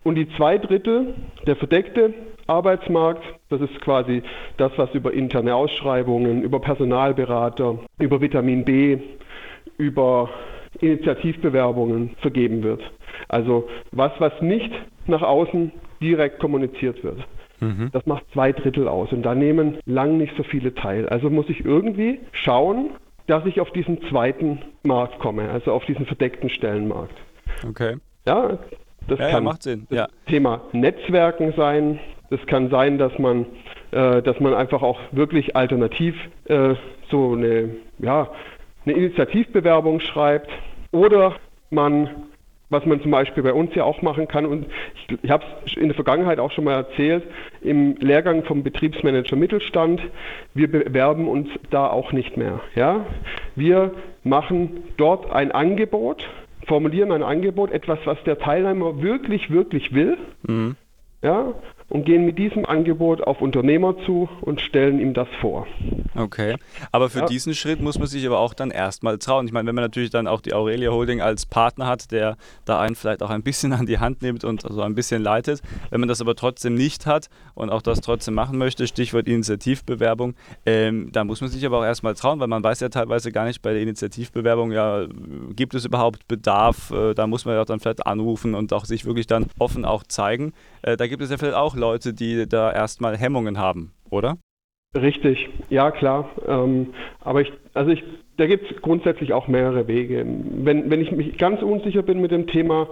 Und 0.03 0.15
die 0.15 0.27
zwei 0.35 0.57
Drittel, 0.57 1.13
der 1.45 1.55
verdeckte 1.55 2.13
Arbeitsmarkt, 2.47 3.23
das 3.49 3.61
ist 3.61 3.79
quasi 3.81 4.21
das, 4.57 4.71
was 4.77 4.93
über 4.93 5.13
interne 5.13 5.55
Ausschreibungen, 5.55 6.43
über 6.43 6.59
Personalberater, 6.59 7.79
über 7.99 8.21
Vitamin 8.21 8.65
B, 8.65 8.97
über 9.77 10.29
Initiativbewerbungen 10.79 12.15
vergeben 12.21 12.63
wird. 12.63 12.81
Also 13.27 13.67
was, 13.91 14.11
was 14.19 14.33
nicht 14.41 14.71
nach 15.07 15.21
außen 15.21 15.71
direkt 16.01 16.39
kommuniziert 16.39 17.03
wird. 17.03 17.19
Mhm. 17.59 17.89
Das 17.93 18.05
macht 18.05 18.25
zwei 18.33 18.51
Drittel 18.51 18.87
aus 18.87 19.11
und 19.11 19.23
da 19.23 19.35
nehmen 19.35 19.77
lang 19.85 20.17
nicht 20.17 20.35
so 20.35 20.43
viele 20.43 20.73
teil. 20.73 21.07
Also 21.09 21.29
muss 21.29 21.49
ich 21.49 21.63
irgendwie 21.63 22.19
schauen, 22.31 22.91
dass 23.27 23.45
ich 23.45 23.61
auf 23.61 23.71
diesen 23.71 24.01
zweiten 24.09 24.59
Markt 24.83 25.19
komme, 25.19 25.49
also 25.49 25.71
auf 25.71 25.85
diesen 25.85 26.05
verdeckten 26.05 26.49
Stellenmarkt. 26.49 27.15
Okay. 27.67 27.97
Ja, 28.25 28.59
das 29.07 29.19
ja, 29.19 29.25
kann 29.29 29.43
ja, 29.43 29.49
macht 29.49 29.63
Sinn. 29.63 29.87
Ja. 29.89 30.07
Thema 30.27 30.61
Netzwerken 30.73 31.53
sein. 31.55 31.99
Das 32.29 32.45
kann 32.47 32.69
sein, 32.69 32.97
dass 32.97 33.17
man, 33.19 33.45
äh, 33.91 34.21
dass 34.21 34.39
man 34.39 34.53
einfach 34.53 34.81
auch 34.81 34.99
wirklich 35.11 35.55
alternativ 35.55 36.15
äh, 36.45 36.75
so 37.09 37.33
eine, 37.33 37.75
ja, 37.99 38.29
eine 38.85 38.95
Initiativbewerbung 38.95 39.99
schreibt. 39.99 40.49
Oder 40.91 41.35
man 41.69 42.09
was 42.73 42.85
man 42.85 43.01
zum 43.01 43.11
Beispiel 43.11 43.43
bei 43.43 43.53
uns 43.53 43.73
ja 43.75 43.85
auch 43.85 44.01
machen 44.01 44.27
kann. 44.27 44.45
Und 44.45 44.65
ich, 44.95 45.17
ich 45.21 45.31
habe 45.31 45.45
es 45.65 45.77
in 45.77 45.87
der 45.87 45.95
Vergangenheit 45.95 46.39
auch 46.39 46.51
schon 46.51 46.65
mal 46.65 46.73
erzählt, 46.73 47.23
im 47.61 47.95
Lehrgang 47.97 48.43
vom 48.43 48.63
Betriebsmanager 48.63 49.37
Mittelstand, 49.37 50.01
wir 50.53 50.69
bewerben 50.69 51.29
uns 51.29 51.47
da 51.69 51.87
auch 51.87 52.11
nicht 52.11 52.35
mehr. 52.35 52.59
Ja? 52.75 53.05
Wir 53.55 53.91
machen 54.25 54.83
dort 54.97 55.31
ein 55.31 55.53
Angebot, 55.53 56.27
formulieren 56.67 57.13
ein 57.13 57.23
Angebot, 57.23 57.71
etwas, 57.71 57.99
was 58.03 58.21
der 58.25 58.39
Teilnehmer 58.39 59.01
wirklich, 59.01 59.51
wirklich 59.51 59.93
will. 59.93 60.17
Mhm. 60.43 60.75
Ja, 61.21 61.53
und 61.93 62.05
gehen 62.05 62.25
mit 62.25 62.39
diesem 62.39 62.65
Angebot 62.65 63.21
auf 63.21 63.39
Unternehmer 63.39 63.95
zu 64.05 64.27
und 64.41 64.59
stellen 64.61 64.99
ihm 64.99 65.13
das 65.13 65.27
vor. 65.39 65.67
Okay, 66.15 66.55
aber 66.91 67.07
für 67.11 67.19
ja. 67.19 67.25
diesen 67.27 67.53
Schritt 67.53 67.81
muss 67.81 67.99
man 67.99 68.07
sich 68.07 68.25
aber 68.25 68.39
auch 68.39 68.55
dann 68.55 68.71
erstmal 68.71 69.19
trauen. 69.19 69.45
Ich 69.45 69.53
meine, 69.53 69.67
wenn 69.67 69.75
man 69.75 69.83
natürlich 69.83 70.09
dann 70.09 70.27
auch 70.27 70.41
die 70.41 70.55
Aurelia 70.55 70.89
Holding 70.89 71.21
als 71.21 71.45
Partner 71.45 71.85
hat, 71.85 72.11
der 72.11 72.35
da 72.65 72.79
einen 72.79 72.95
vielleicht 72.95 73.21
auch 73.21 73.29
ein 73.29 73.43
bisschen 73.43 73.73
an 73.73 73.85
die 73.85 73.99
Hand 73.99 74.23
nimmt 74.23 74.43
und 74.43 74.61
so 74.61 74.69
also 74.69 74.81
ein 74.81 74.95
bisschen 74.95 75.21
leitet, 75.21 75.61
wenn 75.91 75.99
man 75.99 76.09
das 76.09 76.19
aber 76.19 76.35
trotzdem 76.35 76.73
nicht 76.73 77.05
hat 77.05 77.29
und 77.53 77.69
auch 77.69 77.83
das 77.83 78.01
trotzdem 78.01 78.33
machen 78.33 78.57
möchte, 78.57 78.87
Stichwort 78.87 79.27
Initiativbewerbung, 79.27 80.33
ähm, 80.65 81.11
da 81.11 81.23
muss 81.23 81.41
man 81.41 81.51
sich 81.51 81.63
aber 81.63 81.77
auch 81.77 81.85
erstmal 81.85 82.15
trauen, 82.15 82.39
weil 82.39 82.47
man 82.47 82.63
weiß 82.63 82.79
ja 82.79 82.89
teilweise 82.89 83.31
gar 83.31 83.45
nicht 83.45 83.61
bei 83.61 83.71
der 83.71 83.83
Initiativbewerbung, 83.83 84.71
ja, 84.71 85.05
gibt 85.55 85.75
es 85.75 85.85
überhaupt 85.85 86.27
Bedarf, 86.27 86.89
äh, 86.89 87.13
da 87.13 87.27
muss 87.27 87.45
man 87.45 87.53
ja 87.53 87.61
auch 87.61 87.65
dann 87.65 87.79
vielleicht 87.79 88.07
anrufen 88.07 88.55
und 88.55 88.73
auch 88.73 88.85
sich 88.85 89.05
wirklich 89.05 89.27
dann 89.27 89.45
offen 89.59 89.85
auch 89.85 90.01
zeigen. 90.07 90.53
Äh, 90.81 90.97
da 90.97 91.05
gibt 91.05 91.21
es 91.21 91.29
ja 91.29 91.37
vielleicht 91.37 91.55
auch 91.55 91.75
Leute, 91.83 92.13
die 92.13 92.47
da 92.47 92.71
erstmal 92.71 93.17
Hemmungen 93.17 93.57
haben, 93.57 93.91
oder? 94.09 94.37
Richtig, 94.95 95.49
ja 95.69 95.91
klar. 95.91 96.29
Ähm, 96.47 96.93
aber 97.19 97.41
ich, 97.41 97.51
also 97.73 97.91
ich, 97.91 98.03
da 98.37 98.45
gibt 98.45 98.71
es 98.71 98.81
grundsätzlich 98.81 99.33
auch 99.33 99.49
mehrere 99.49 99.87
Wege. 99.89 100.25
Wenn, 100.25 100.89
wenn 100.89 101.01
ich 101.01 101.11
mich 101.11 101.37
ganz 101.37 101.61
unsicher 101.61 102.01
bin 102.03 102.21
mit 102.21 102.31
dem 102.31 102.47
Thema, 102.47 102.87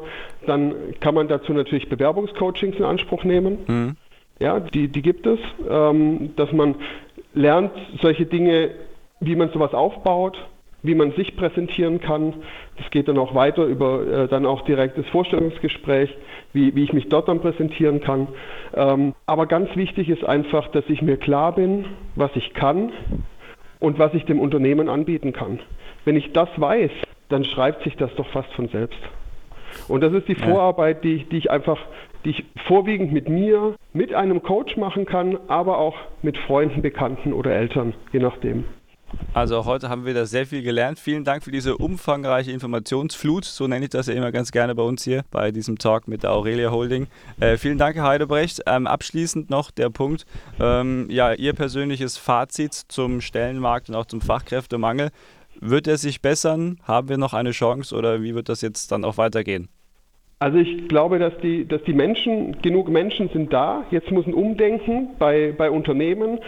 dann 0.46 0.76
kann 1.00 1.16
man 1.16 1.30
dazu 1.30 1.54
natürlich 1.54 1.88
Bewerbungscoachings 1.88 2.76
in 2.78 2.84
Anspruch 2.84 3.24
nehmen. 3.24 3.60
Mhm. 3.68 3.96
Ja, 4.40 4.60
die, 4.60 4.90
die 4.90 5.02
gibt 5.02 5.26
es, 5.26 5.40
ähm, 5.70 6.32
dass 6.36 6.52
man 6.52 6.76
lernt 7.34 7.72
solche 8.02 8.26
Dinge, 8.26 8.72
wie 9.22 9.38
man 9.38 9.52
sowas 9.52 9.74
aufbaut, 9.74 10.38
wie 10.84 10.96
man 10.96 11.12
sich 11.14 11.36
präsentieren 11.36 12.02
kann. 12.02 12.34
Das 12.78 12.90
geht 12.92 13.08
dann 13.08 13.18
auch 13.18 13.36
weiter 13.36 13.66
über 13.66 14.06
äh, 14.06 14.28
dann 14.28 14.46
auch 14.46 14.62
direktes 14.64 15.08
Vorstellungsgespräch, 15.10 16.10
wie, 16.54 16.76
wie 16.76 16.84
ich 16.84 16.94
mich 16.94 17.10
dort 17.10 17.28
dann 17.28 17.40
präsentieren 17.40 18.02
kann. 18.02 18.28
Ähm, 18.74 19.14
aber 19.26 19.46
ganz 19.46 19.76
wichtig 19.76 20.10
ist 20.10 20.24
einfach, 20.24 20.68
dass 20.70 20.84
ich 20.88 21.02
mir 21.02 21.18
klar 21.18 21.54
bin, 21.54 21.86
was 22.16 22.32
ich 22.36 22.54
kann 22.54 22.92
und 23.80 24.00
was 24.00 24.14
ich 24.14 24.26
dem 24.26 24.40
Unternehmen 24.40 24.90
anbieten 24.90 25.34
kann. 25.34 25.60
Wenn 26.06 26.16
ich 26.16 26.32
das 26.34 26.50
weiß, 26.58 26.92
dann 27.30 27.46
schreibt 27.46 27.84
sich 27.84 27.96
das 27.96 28.14
doch 28.16 28.28
fast 28.28 28.52
von 28.54 28.68
selbst. 28.70 29.00
Und 29.88 30.02
das 30.02 30.14
ist 30.14 30.28
die 30.28 30.36
Vorarbeit, 30.36 31.04
die, 31.04 31.24
die 31.26 31.38
ich 31.38 31.52
einfach, 31.52 31.78
die 32.26 32.32
ich 32.32 32.46
vorwiegend 32.68 33.14
mit 33.14 33.30
mir, 33.30 33.76
mit 33.94 34.14
einem 34.14 34.44
Coach 34.44 34.78
machen 34.78 35.06
kann, 35.06 35.38
aber 35.48 35.78
auch 35.78 35.96
mit 36.22 36.38
Freunden, 36.38 36.82
Bekannten 36.82 37.34
oder 37.34 37.52
Eltern, 37.52 37.94
je 38.12 38.20
nachdem. 38.20 38.66
Also 39.34 39.66
heute 39.66 39.90
haben 39.90 40.06
wir 40.06 40.14
da 40.14 40.26
sehr 40.26 40.46
viel 40.46 40.62
gelernt. 40.62 41.00
Vielen 41.00 41.24
Dank 41.24 41.44
für 41.44 41.52
diese 41.52 41.78
umfangreiche 41.78 42.52
Informationsflut. 42.52 43.46
So 43.46 43.68
nenne 43.68 43.86
ich 43.86 43.90
das 43.90 44.08
ja 44.08 44.14
immer 44.14 44.32
ganz 44.32 44.52
gerne 44.52 44.76
bei 44.76 44.84
uns 44.84 45.04
hier 45.04 45.24
bei 45.32 45.52
diesem 45.52 45.78
Talk 45.78 46.08
mit 46.08 46.24
der 46.24 46.32
Aurelia 46.32 46.72
Holding. 46.72 47.08
Äh, 47.40 47.58
vielen 47.58 47.78
Dank, 47.78 47.96
Herr 47.96 48.04
Heidebrecht. 48.04 48.62
Ähm, 48.68 48.88
abschließend 48.88 49.50
noch 49.50 49.72
der 49.72 49.90
Punkt, 49.90 50.26
ähm, 50.60 51.08
ja, 51.10 51.34
Ihr 51.34 51.54
persönliches 51.54 52.18
Fazit 52.18 52.74
zum 52.74 53.22
Stellenmarkt 53.22 53.90
und 53.90 53.96
auch 53.96 54.06
zum 54.06 54.20
Fachkräftemangel. 54.20 55.12
Wird 55.60 55.88
er 55.88 55.98
sich 55.98 56.22
bessern? 56.22 56.80
Haben 56.84 57.10
wir 57.10 57.18
noch 57.18 57.34
eine 57.34 57.52
Chance 57.52 57.96
oder 57.96 58.22
wie 58.22 58.36
wird 58.36 58.50
das 58.50 58.62
jetzt 58.62 58.92
dann 58.92 59.06
auch 59.06 59.18
weitergehen? 59.18 59.70
Also 60.42 60.58
ich 60.58 60.88
glaube, 60.88 61.20
dass 61.20 61.38
die, 61.44 61.68
dass 61.68 61.84
die 61.84 61.94
Menschen, 61.94 62.60
genug 62.64 62.90
Menschen 62.90 63.30
sind 63.30 63.54
da. 63.54 63.86
Jetzt 63.92 64.10
muss 64.10 64.26
ein 64.26 64.34
Umdenken 64.34 65.10
bei, 65.20 65.54
bei 65.56 65.70
Unternehmen 65.70 66.40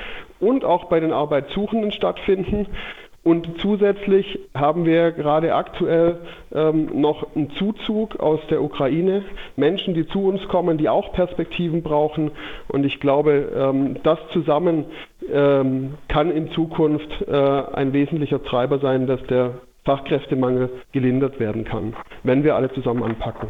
und 0.43 0.65
auch 0.65 0.86
bei 0.86 0.99
den 0.99 1.12
Arbeitssuchenden 1.12 1.91
stattfinden. 1.91 2.67
Und 3.23 3.47
zusätzlich 3.62 4.38
haben 4.53 4.86
wir 4.86 5.12
gerade 5.13 5.56
aktuell 5.56 6.17
ähm, 6.53 6.89
noch 6.99 7.36
einen 7.36 7.51
Zuzug 7.51 8.19
aus 8.19 8.41
der 8.49 8.62
Ukraine, 8.62 9.23
Menschen, 9.56 9.93
die 9.93 10.06
zu 10.06 10.27
uns 10.27 10.45
kommen, 10.49 10.77
die 10.77 10.89
auch 10.89 11.13
Perspektiven 11.13 11.84
brauchen. 11.84 12.32
Und 12.67 12.86
ich 12.86 12.99
glaube, 12.99 13.49
ähm, 13.56 13.95
das 14.03 14.19
zusammen 14.34 14.86
ähm, 15.32 15.93
kann 16.10 16.32
in 16.32 16.51
Zukunft 16.51 17.10
äh, 17.25 17.32
ein 17.32 17.93
wesentlicher 17.93 18.43
Treiber 18.43 18.79
sein, 18.79 19.08
dass 19.08 19.23
der 19.27 19.51
Fachkräftemangel 19.86 20.69
gelindert 20.91 21.39
werden 21.39 21.63
kann, 21.63 21.95
wenn 22.23 22.43
wir 22.43 22.56
alle 22.56 22.73
zusammen 22.73 23.03
anpacken. 23.03 23.47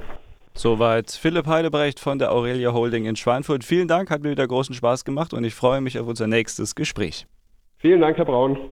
Soweit 0.55 1.11
Philipp 1.11 1.47
Heidebrecht 1.47 1.99
von 1.99 2.19
der 2.19 2.31
Aurelia 2.31 2.73
Holding 2.73 3.05
in 3.05 3.15
Schweinfurt. 3.15 3.63
Vielen 3.63 3.87
Dank, 3.87 4.11
hat 4.11 4.21
mir 4.21 4.29
wieder 4.29 4.47
großen 4.47 4.75
Spaß 4.75 5.03
gemacht 5.03 5.33
und 5.33 5.43
ich 5.43 5.55
freue 5.55 5.81
mich 5.81 5.99
auf 5.99 6.07
unser 6.07 6.27
nächstes 6.27 6.75
Gespräch. 6.75 7.25
Vielen 7.77 8.01
Dank, 8.01 8.17
Herr 8.17 8.25
Braun. 8.25 8.57